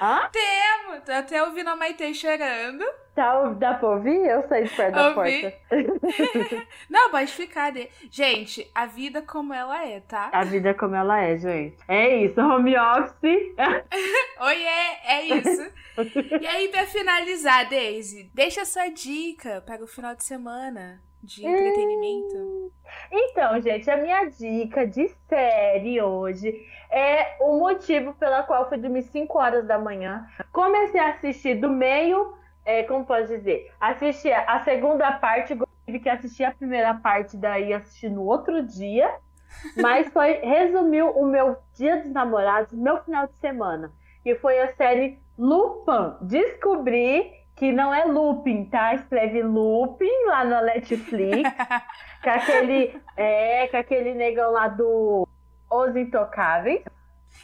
[0.00, 0.28] Hã?
[0.30, 1.04] Temos!
[1.04, 2.84] Tô até ouvindo a Maite chorando.
[3.14, 4.16] Tá, dá pra ouvir?
[4.26, 5.54] Eu saí de perto da porta.
[6.88, 7.70] Não, pode ficar.
[7.70, 7.88] De...
[8.10, 10.30] Gente, a vida como ela é, tá?
[10.32, 11.76] A vida como ela é, gente.
[11.86, 13.54] É isso, home office.
[14.40, 15.72] Oi, é, é isso.
[16.40, 22.72] E aí, pra finalizar, Daisy, deixa sua dica para o final de semana de entretenimento.
[23.10, 29.02] Então, gente, a minha dica de série hoje é o motivo pela qual fui dormir
[29.02, 30.26] 5 horas da manhã.
[30.52, 35.56] Comecei a assistir do meio, é, como pode dizer, assisti a segunda parte,
[35.86, 39.14] tive que assistir a primeira parte, daí assistir no outro dia.
[39.76, 43.92] Mas foi, resumiu o meu dia dos namorados, meu final de semana.
[44.22, 46.16] Que foi a série Lupin.
[46.22, 48.92] Descobri que não é Lupin, tá?
[48.92, 51.48] Escreve Lupin lá no Netflix.
[52.20, 55.28] com aquele, é, com aquele negão lá do
[55.70, 56.82] os Intocáveis.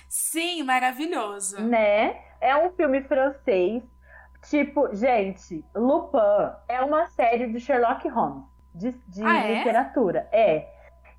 [0.08, 1.62] Sim, maravilhoso.
[1.62, 2.20] Né?
[2.40, 3.80] É um filme francês.
[4.50, 6.18] Tipo, gente, Lupin
[6.68, 8.42] é uma série de Sherlock Holmes,
[8.74, 9.58] de, de ah, é?
[9.58, 10.28] literatura.
[10.32, 10.66] É.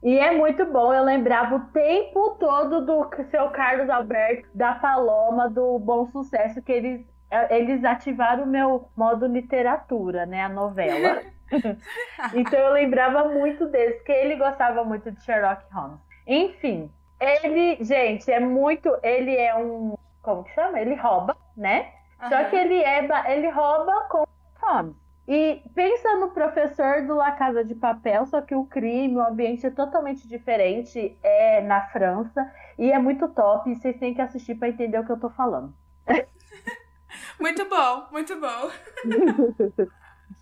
[0.03, 0.93] E é muito bom.
[0.93, 6.73] Eu lembrava o tempo todo do seu Carlos Alberto, da Paloma, do Bom Sucesso, que
[6.73, 7.05] eles,
[7.49, 10.43] eles ativaram o meu modo literatura, né?
[10.43, 11.21] A novela.
[12.33, 15.99] então eu lembrava muito deles, porque ele gostava muito de Sherlock Holmes.
[16.25, 18.95] Enfim, ele, gente, é muito.
[19.03, 19.95] Ele é um.
[20.21, 20.79] Como que chama?
[20.79, 21.91] Ele rouba, né?
[22.21, 22.29] Uhum.
[22.29, 23.07] Só que ele é.
[23.31, 24.25] Ele rouba com
[24.59, 24.95] fome.
[25.27, 29.63] E pensa no professor do La Casa de Papel, só que o crime, o ambiente
[29.63, 34.55] é totalmente diferente, é na França, e é muito top, e vocês têm que assistir
[34.55, 35.71] para entender o que eu tô falando.
[37.39, 38.69] Muito bom, muito bom.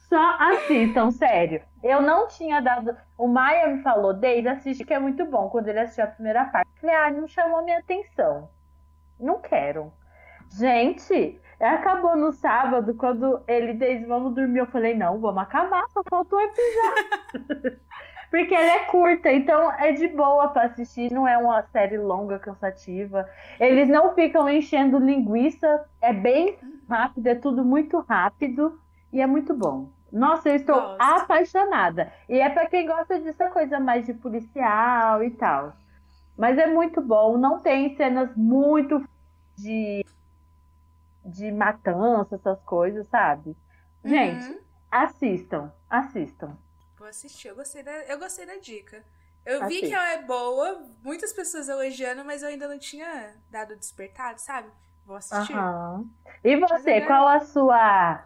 [0.10, 1.62] Só assistam, sério.
[1.84, 2.96] Eu não tinha dado.
[3.18, 6.46] O Maia me falou, desde assiste que é muito bom quando ele assistiu a primeira
[6.46, 6.70] parte.
[6.80, 8.50] Falei, ah, não chamou minha atenção.
[9.20, 9.92] Não quero.
[10.58, 14.60] Gente, acabou no sábado, quando ele disse, vamos dormir.
[14.60, 17.80] Eu falei, não, vamos acabar, só faltou um episódio.
[18.30, 22.38] Porque ela é curta, então é de boa para assistir, não é uma série longa,
[22.38, 23.28] cansativa.
[23.60, 26.58] Eles não ficam enchendo linguiça, é bem
[26.90, 28.80] rápido, é tudo muito rápido
[29.14, 29.90] e é muito bom.
[30.12, 31.02] Nossa, eu estou Gosto.
[31.02, 32.12] apaixonada.
[32.30, 35.74] E é para quem gosta dessa coisa mais de policial e tal.
[36.38, 37.38] Mas é muito bom.
[37.38, 39.04] Não tem cenas muito
[39.58, 40.06] de,
[41.26, 43.50] de matança, essas coisas, sabe?
[44.04, 44.10] Uhum.
[44.10, 44.60] Gente,
[44.92, 45.72] assistam.
[45.90, 46.58] Assistam.
[47.08, 47.48] Vou assistir.
[47.48, 49.02] Eu gostei da, eu gostei da dica.
[49.46, 53.78] Eu vi que ela é boa, muitas pessoas elogiando, mas eu ainda não tinha dado
[53.78, 54.70] despertado, sabe?
[55.06, 55.56] Vou assistir.
[55.56, 56.10] Uhum.
[56.44, 58.26] E você, é qual a sua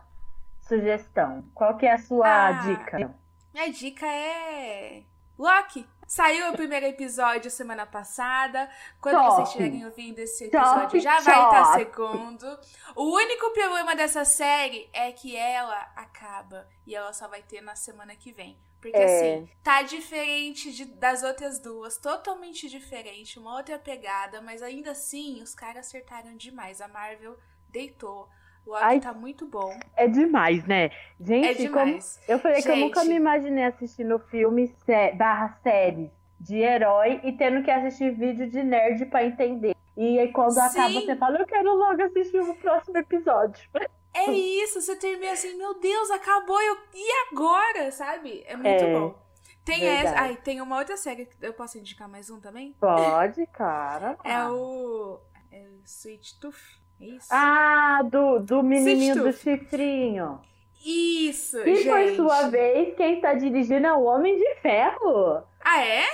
[0.62, 1.46] sugestão?
[1.54, 3.16] Qual que é a sua ah, dica?
[3.54, 5.04] Minha dica é
[5.38, 5.88] Loki.
[6.08, 8.68] Saiu o primeiro episódio semana passada.
[9.00, 12.60] Quando top, vocês estiverem ouvindo esse episódio, top, já vai estar segundo.
[12.96, 16.68] O único problema dessa série é que ela acaba.
[16.88, 18.58] E ela só vai ter na semana que vem.
[18.82, 19.06] Porque é.
[19.06, 25.42] assim, tá diferente de, das outras duas, totalmente diferente, uma outra pegada, mas ainda assim
[25.42, 26.82] os caras acertaram demais.
[26.82, 27.38] A Marvel
[27.70, 28.28] deitou.
[28.66, 29.72] O Ai, tá muito bom.
[29.96, 30.90] É demais, né?
[31.20, 32.20] Gente, é demais.
[32.26, 32.32] Como...
[32.32, 32.66] eu falei Gente...
[32.66, 35.14] que eu nunca me imaginei assistindo filme sé...
[35.14, 39.76] barra séries de herói e tendo que assistir vídeo de nerd para entender.
[39.96, 40.62] E aí quando Sim.
[40.62, 43.64] acaba, você fala, eu quero logo assistir o próximo episódio.
[44.14, 46.78] É isso, você termina assim, meu Deus, acabou, eu...
[46.94, 48.44] e agora, sabe?
[48.46, 48.94] É muito é.
[48.94, 49.16] bom.
[49.64, 50.08] Tem Verdade.
[50.08, 50.20] essa.
[50.22, 51.26] Ai, tem uma outra série.
[51.26, 52.74] que Eu posso indicar mais um também?
[52.80, 54.18] Pode, cara.
[54.24, 55.20] É o.
[55.52, 56.82] É o Sweet Tooth.
[57.00, 57.28] É isso?
[57.32, 60.42] Ah, do, do menininho do chifrinho.
[60.84, 62.16] isso, E gente.
[62.16, 65.44] por sua vez, quem está dirigindo é o Homem de Ferro.
[65.60, 66.06] Ah, é?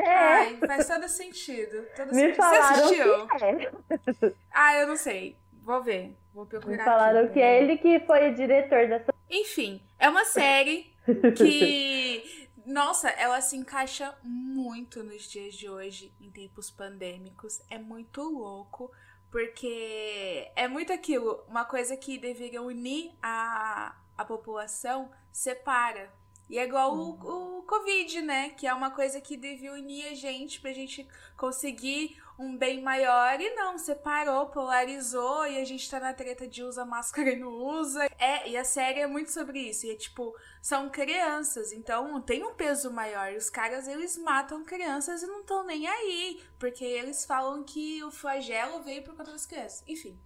[0.00, 1.86] É, Ai, faz todo sentido.
[1.96, 2.36] Todo me sentido.
[2.36, 3.14] Você assistiu?
[4.28, 4.32] é.
[4.52, 5.36] Ah, eu não sei.
[5.62, 6.16] Vou ver.
[6.36, 6.76] Vou procurar.
[6.76, 9.14] Me falaram aqui, que é ele que foi o diretor dessa.
[9.30, 10.92] Enfim, é uma série
[11.34, 12.46] que.
[12.66, 17.62] Nossa, ela se encaixa muito nos dias de hoje, em tempos pandêmicos.
[17.70, 18.92] É muito louco,
[19.30, 26.10] porque é muito aquilo, uma coisa que deveria unir a, a população separa.
[26.48, 28.50] E é igual o, o Covid, né?
[28.50, 33.40] Que é uma coisa que devia unir a gente pra gente conseguir um bem maior.
[33.40, 37.52] E não, separou, polarizou e a gente tá na treta de usa máscara e não
[37.52, 38.04] usa.
[38.18, 39.86] É, e a série é muito sobre isso.
[39.86, 43.32] E é tipo, são crianças, então tem um peso maior.
[43.32, 46.40] Os caras, eles matam crianças e não estão nem aí.
[46.58, 49.82] Porque eles falam que o flagelo veio por conta das crianças.
[49.86, 50.18] Enfim.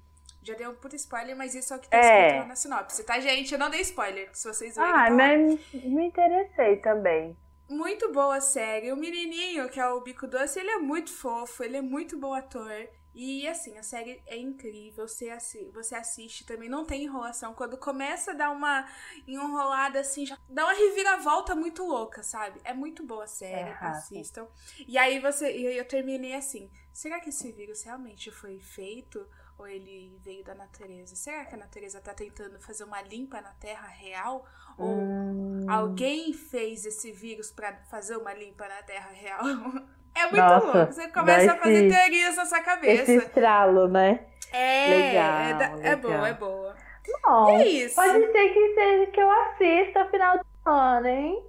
[0.42, 2.26] Já dei um puta spoiler, mas isso é o que tá É.
[2.28, 3.52] escrito na sinopse, tá, gente?
[3.52, 4.90] Eu não dei spoiler, se vocês verem.
[4.90, 5.10] Ah, tá lá.
[5.10, 7.36] mas me interessei também.
[7.68, 8.90] Muito boa a série.
[8.92, 12.34] O menininho, que é o Bico Doce, ele é muito fofo, ele é muito bom
[12.34, 12.88] ator.
[13.14, 15.06] E assim, a série é incrível.
[15.06, 17.54] Você, assi você assiste também, não tem enrolação.
[17.54, 18.88] Quando começa a dar uma
[19.26, 22.60] enrolada assim, já dá uma reviravolta muito louca, sabe?
[22.64, 24.46] É muito boa a série, É assistam.
[24.86, 25.50] E aí você.
[25.56, 26.70] E eu terminei assim.
[26.92, 29.24] Será que esse vírus realmente foi feito?
[29.60, 31.14] Ou ele veio da natureza?
[31.14, 34.46] Será que a natureza tá tentando fazer uma limpa na Terra real?
[34.78, 39.40] Ou Hum, Alguém fez esse vírus pra fazer uma limpa na Terra real.
[40.12, 40.92] É muito Nossa, louco.
[40.92, 43.02] Você começa a fazer esse- teorias na sua cabeça.
[43.02, 44.26] esse estralo, né?
[44.52, 45.98] É, Legal, é, da- é legal.
[45.98, 46.76] boa, é boa.
[47.22, 47.94] Bom, É isso.
[47.94, 51.44] pode ser que seja que eu assista final do ano, hein?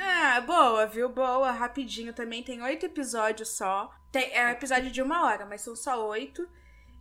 [0.00, 1.08] Ah, boa, viu?
[1.08, 2.42] Boa, rapidinho também.
[2.44, 3.90] Tem oito episódios só.
[4.12, 6.48] Tem, é um episódio de uma hora, mas são só oito.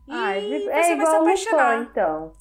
[0.08, 1.80] E Ah, é é vai se igual apaixonar.
[1.80, 2.34] Lupin, então.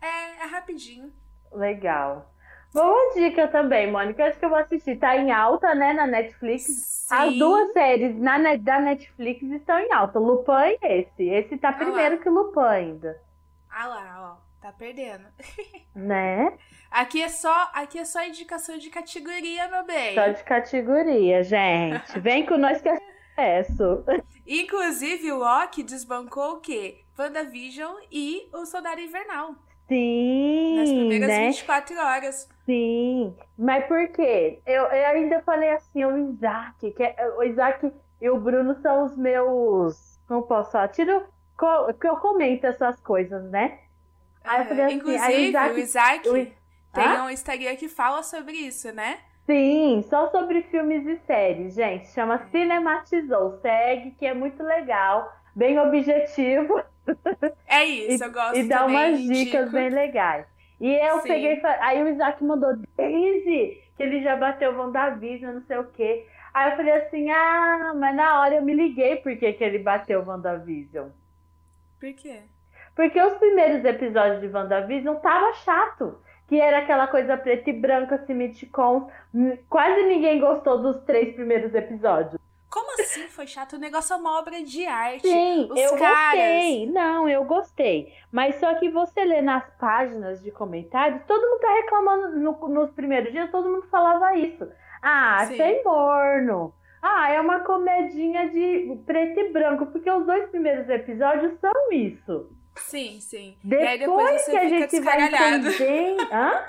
[0.00, 1.12] É, é rapidinho.
[1.52, 2.30] Legal.
[2.72, 4.24] Boa dica também, Mônica.
[4.24, 4.96] Acho que eu vou assistir.
[4.96, 6.62] Tá em alta, né, na Netflix.
[6.64, 7.14] Sim.
[7.14, 10.18] As duas séries na, da Netflix estão em alta.
[10.18, 11.28] Lupin e esse.
[11.28, 13.20] Esse tá primeiro que Lupin ainda.
[13.68, 14.50] Ah lá, ó.
[14.60, 15.24] Tá perdendo.
[15.92, 16.56] Né?
[16.88, 20.14] Aqui é só, aqui é só indicação de categoria, meu bem.
[20.14, 22.18] Só de categoria, gente.
[22.20, 24.04] Vem com nós que é sucesso.
[24.46, 27.00] Inclusive, o Loki desbancou o quê?
[27.20, 29.54] WandaVision e o Soldado Invernal.
[29.88, 31.46] Sim, Nas primeiras né?
[31.48, 32.48] 24 horas.
[32.64, 33.36] Sim.
[33.58, 34.60] Mas por quê?
[34.64, 39.04] Eu, eu ainda falei assim, o Isaac, que é- o Isaac e o Bruno são
[39.06, 40.18] os meus.
[40.28, 40.88] Como posso falar?
[40.88, 41.24] Tiro.
[41.56, 43.80] co- Que eu comento essas coisas, né?
[44.44, 47.24] Aí eu falei assim, Inclusive, Isaac- o Isaac o- tem Hã?
[47.24, 49.18] um Instagram que fala sobre isso, né?
[49.44, 52.06] Sim, só sobre filmes e séries, gente.
[52.12, 53.58] Chama Cinematizou.
[53.60, 56.80] Segue, que é muito legal, bem objetivo
[57.66, 59.44] É isso, eu gosto e dá também, umas indico.
[59.44, 60.46] dicas bem legais.
[60.80, 61.28] E eu Sim.
[61.28, 65.84] peguei, e aí o Isaac mandou Daisy, que ele já bateu WandaVision, não sei o
[65.84, 66.26] quê.
[66.54, 70.24] Aí eu falei assim, ah, mas na hora eu me liguei por que ele bateu
[70.26, 71.08] WandaVision.
[72.00, 72.40] Por quê?
[72.96, 76.18] Porque os primeiros episódios de WandaVision tava chato.
[76.48, 79.06] Que era aquela coisa preta e branca, sitcoms.
[79.32, 82.40] Hum, Quase ninguém gostou dos três primeiros episódios.
[82.70, 83.72] Como assim foi chato?
[83.74, 85.26] O negócio é uma obra de arte.
[85.26, 86.86] Sim, os eu caras- gostei.
[86.90, 88.14] Não, eu gostei.
[88.30, 92.90] Mas só que você lê nas páginas de comentários, todo mundo tá reclamando no- nos
[92.92, 94.68] primeiros dias, todo mundo falava isso.
[95.02, 95.54] Ah, Sim.
[95.54, 96.72] achei morno.
[97.02, 102.50] Ah, é uma comedinha de preto e branco, porque os dois primeiros episódios são isso.
[102.76, 103.56] Sim, sim.
[103.64, 106.16] e Depois, aí depois você que a fica gente vai entender.
[106.32, 106.64] Hã?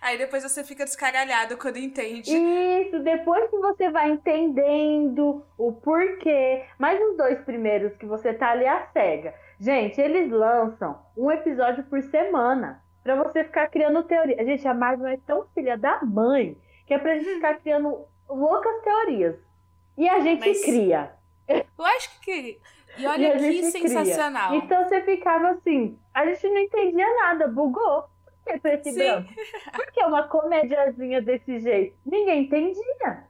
[0.00, 2.30] Aí depois você fica descaralhado quando entende.
[2.34, 6.64] Isso, depois que você vai entendendo o porquê.
[6.78, 9.34] Mas os dois primeiros que você tá ali a cega.
[9.58, 12.82] Gente, eles lançam um episódio por semana.
[13.02, 14.44] Pra você ficar criando teoria.
[14.44, 18.82] Gente, a Marvel é tão filha da mãe que é pra gente ficar criando loucas
[18.82, 19.36] teorias.
[19.96, 21.10] E a gente Mas- cria.
[21.78, 22.60] Lógico que.
[22.98, 23.88] E E olha a que gente cria.
[23.88, 24.54] sensacional.
[24.54, 28.04] Então você ficava assim, a gente não entendia nada, bugou.
[28.48, 28.98] Por que preto e Sim.
[28.98, 29.34] branco?
[29.74, 31.96] Por que uma comédiazinha desse jeito?
[32.04, 33.24] Ninguém entendia.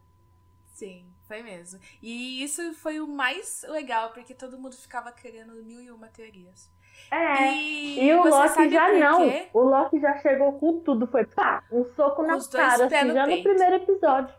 [0.66, 1.80] Sim, foi mesmo.
[2.00, 6.70] E isso foi o mais legal, porque todo mundo ficava querendo mil e uma teorias.
[7.10, 7.52] É.
[7.52, 9.28] E, E o Loki já não.
[9.28, 9.48] quê?
[9.52, 11.06] O Loki já chegou com tudo.
[11.06, 13.42] Foi pá, um soco na Os dois cara, assim, no já no peito.
[13.44, 14.34] primeiro episódio.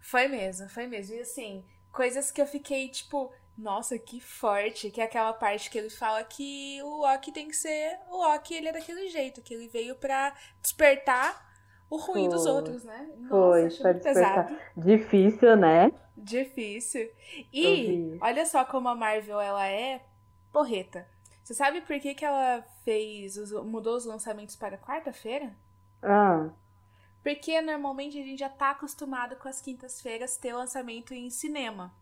[0.00, 1.14] Foi mesmo, foi mesmo.
[1.16, 4.90] E assim, coisas que eu fiquei tipo, nossa, que forte.
[4.90, 7.98] Que é aquela parte que ele fala que o Loki tem que ser.
[8.10, 11.52] O Loki, ele é daquele jeito, que ele veio pra despertar
[11.90, 12.52] o ruim dos Foi.
[12.52, 13.08] outros, né?
[13.18, 14.46] Nossa, Foi, pra despertar.
[14.48, 14.58] pesado.
[14.76, 15.92] Difícil, né?
[16.16, 17.10] Difícil.
[17.52, 20.04] E olha só como a Marvel ela é
[20.52, 21.06] porreta.
[21.42, 25.54] Você sabe por que, que ela fez os- mudou os lançamentos para quarta-feira?
[26.02, 26.48] Ah,
[27.22, 31.92] Porque normalmente a gente já tá acostumado com as quintas-feiras ter lançamento em cinema.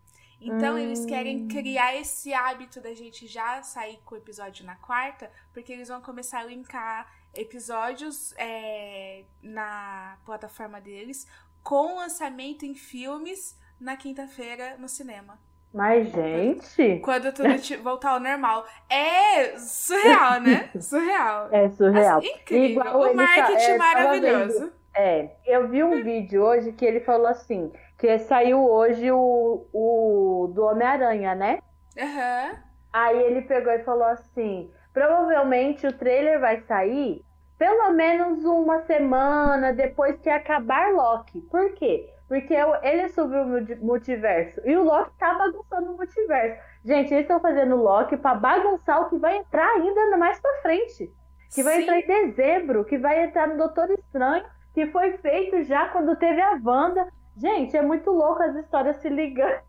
[0.43, 1.47] Então eles querem Hum.
[1.47, 6.01] criar esse hábito da gente já sair com o episódio na quarta, porque eles vão
[6.01, 11.27] começar a linkar episódios é, na plataforma deles
[11.63, 15.39] com lançamento em filmes na quinta-feira no cinema.
[15.73, 17.49] mas, gente, Quando tudo
[17.81, 18.65] voltar ao normal.
[18.89, 20.69] É surreal, né?
[20.79, 21.49] Surreal.
[21.51, 22.19] é surreal.
[22.19, 22.81] Assim, incrível.
[22.83, 24.73] Igual o ele tá- marketing é, maravilhoso.
[24.95, 30.51] É, eu vi um vídeo hoje que ele falou assim, que saiu hoje o, o
[30.53, 31.59] do Homem-Aranha, né?
[31.97, 32.57] Aham.
[32.91, 37.23] Aí ele pegou e falou assim: provavelmente o trailer vai sair
[37.57, 41.39] pelo menos uma semana depois que acabar Loki.
[41.49, 42.09] Por quê?
[42.27, 46.59] Porque ele subiu o multi- multiverso e o Loki tá bagunçando o multiverso.
[46.83, 51.09] Gente, eles estão fazendo Loki pra bagunçar o que vai entrar ainda mais pra frente.
[51.53, 51.81] Que vai Sim.
[51.83, 56.41] entrar em dezembro, que vai entrar no Doutor Estranho, que foi feito já quando teve
[56.41, 57.07] a Wanda.
[57.35, 59.61] Gente, é muito louco as histórias se ligando.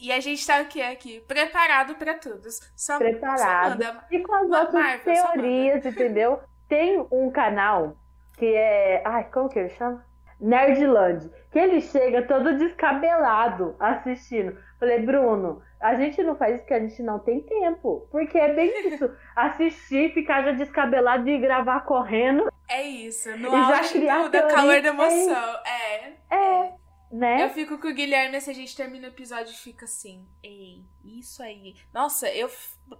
[0.00, 1.20] E a gente tá o quê aqui?
[1.20, 2.48] Preparado pra tudo.
[2.76, 3.82] Só, Preparado.
[3.82, 4.06] Só manda.
[4.10, 6.40] E com as outras Marvel, teorias, entendeu?
[6.68, 7.96] Tem um canal
[8.36, 9.02] que é.
[9.04, 10.04] Ai, como que ele chama?
[10.40, 11.30] Nerdland.
[11.50, 14.56] Que ele chega todo descabelado assistindo.
[14.78, 18.06] Falei, Bruno, a gente não faz isso porque a gente não tem tempo.
[18.10, 19.10] Porque é bem isso.
[19.34, 22.48] Assistir, ficar já descabelado e gravar correndo.
[22.68, 23.30] É isso.
[23.38, 25.54] No E já auge criar do, teoria, calor da é emoção.
[25.66, 26.12] É.
[26.30, 26.72] É,
[27.16, 27.44] né?
[27.44, 30.84] Eu fico com o Guilherme se a gente termina o episódio e fica assim, ei,
[31.04, 31.76] isso aí.
[31.92, 32.50] Nossa, eu.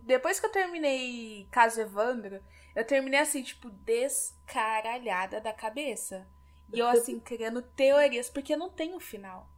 [0.02, 2.40] Depois que eu terminei Caso Evandro,
[2.74, 6.26] eu terminei assim, tipo, descaralhada da cabeça.
[6.72, 9.48] E eu, assim, criando teorias, porque não tem o final.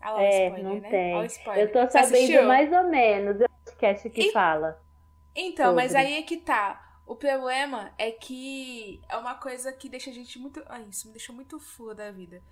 [0.00, 0.90] Ah, lá, É, spoiler, não né?
[0.90, 1.60] tem.
[1.60, 3.40] Eu tô sabendo mais ou menos.
[3.40, 4.80] O podcast que E- fala.
[5.34, 6.06] Então, mas sobre.
[6.06, 6.80] aí é que tá.
[7.06, 10.62] O problema é que é uma coisa que deixa a gente muito.
[10.66, 12.42] Ai, isso me deixou muito fula da vida.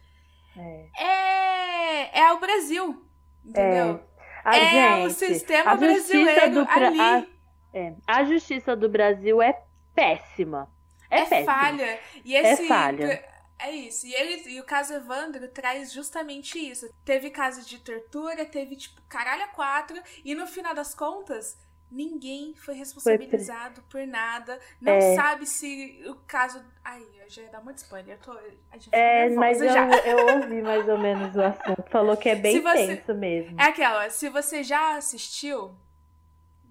[0.57, 0.89] É.
[0.99, 2.21] É.
[2.21, 3.05] É o Brasil.
[3.45, 4.01] Entendeu?
[4.45, 7.01] A é o gente, sistema a justiça brasileiro do pra- ali.
[7.01, 7.27] a-
[7.75, 9.59] É, a justiça do Brasil é
[9.95, 10.71] péssima.
[11.11, 11.53] É, É, péssima.
[11.55, 12.01] falha.
[12.25, 12.69] E esse.
[12.69, 13.25] falha.
[13.59, 14.07] É isso.
[14.07, 16.93] E, ele, e o caso Evandro traz justamente isso.
[17.05, 19.97] Teve caso de tortura, teve, tipo, caralho a quatro.
[20.25, 21.57] E no final das contas,
[21.93, 24.59] ninguém foi responsabilizado por nada.
[24.81, 25.15] Não É.
[25.15, 26.65] sabe se o caso.
[26.85, 28.17] Ai, eu já ia dar muito spoiler.
[28.17, 28.35] Eu tô.
[28.81, 29.89] Fico É, mas eu, já.
[30.07, 31.85] eu ouvi mais ou menos o assunto.
[31.91, 33.61] Falou que é bem você- tenso mesmo.
[33.61, 35.75] É aquela, se você já assistiu,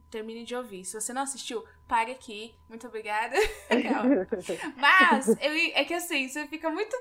[0.09, 0.83] termine de ouvir.
[0.83, 2.53] Se você não assistiu, pare aqui.
[2.67, 3.35] Muito obrigada.
[3.69, 4.27] Aquela.
[4.75, 6.95] Mas, eu, é que assim, você fica muito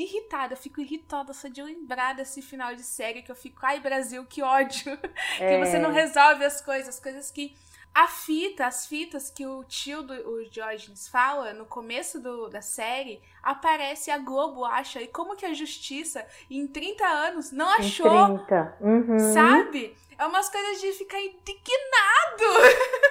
[0.00, 0.54] irritada.
[0.54, 4.24] Eu fico irritada só de lembrar desse final de série que eu fico, ai Brasil,
[4.24, 4.98] que ódio.
[5.38, 7.54] Que você não resolve as coisas, as coisas que.
[7.94, 12.60] A fita, as fitas que o tio do o Diógenes fala no começo do, da
[12.60, 15.00] série, aparece a Globo acha.
[15.00, 18.76] E como que a justiça, em 30 anos, não achou 30.
[18.82, 19.18] Uhum.
[19.32, 19.96] Sabe?
[20.18, 21.56] É umas coisas de ficar indignado.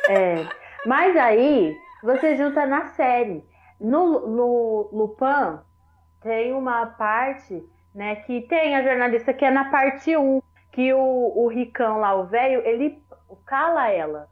[0.08, 0.48] É.
[0.86, 3.44] Mas aí, você junta na série.
[3.80, 5.60] No, no Lupin,
[6.26, 7.64] tem uma parte,
[7.94, 11.00] né, que tem a jornalista que é na parte 1, que o,
[11.46, 13.04] o Ricão lá, o velho, ele
[13.46, 14.30] cala ela.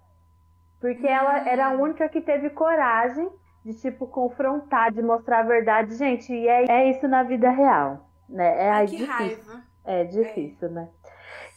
[0.79, 1.47] Porque ela Hum.
[1.47, 3.29] era a única que teve coragem
[3.65, 5.95] de, tipo, confrontar, de mostrar a verdade.
[5.95, 8.67] Gente, e é, é isso na vida real, né?
[8.67, 9.05] É Ai, que difícil.
[9.05, 9.63] raiva.
[9.85, 10.89] É difícil, né?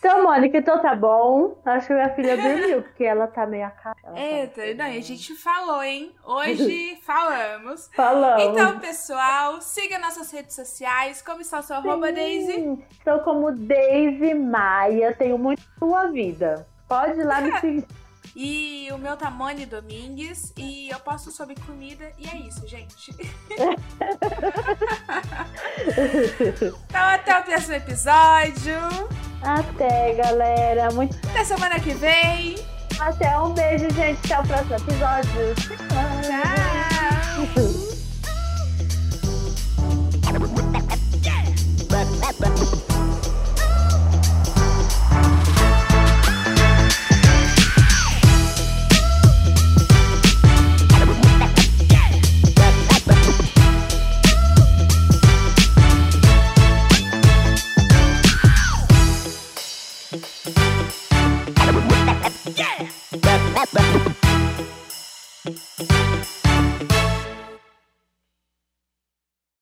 [0.07, 1.59] Então, Mônica, então tá bom.
[1.64, 4.16] Acho que minha filha dormiu, porque ela tá meio acabada.
[4.16, 6.14] Eita, não, e a gente falou, hein?
[6.24, 7.90] Hoje falamos.
[7.92, 8.44] Falamos.
[8.44, 11.20] Então, pessoal, siga nossas redes sociais.
[11.22, 12.78] Como está o seu arroba, Daisy?
[12.92, 15.12] Estou como Daisy Maia.
[15.12, 16.68] Tenho muito sua vida.
[16.88, 17.84] Pode ir lá me seguir.
[18.35, 20.53] E o meu tá Mone Domingues.
[20.57, 22.11] E eu posto sobre comida.
[22.18, 23.14] E é isso, gente.
[26.89, 28.74] então, até o próximo episódio.
[29.43, 30.91] Até, galera.
[30.93, 32.57] Muito Até semana que vem.
[32.99, 33.39] até.
[33.39, 34.33] Um beijo, gente.
[34.33, 35.55] Até o próximo episódio.
[42.66, 42.95] Tchau.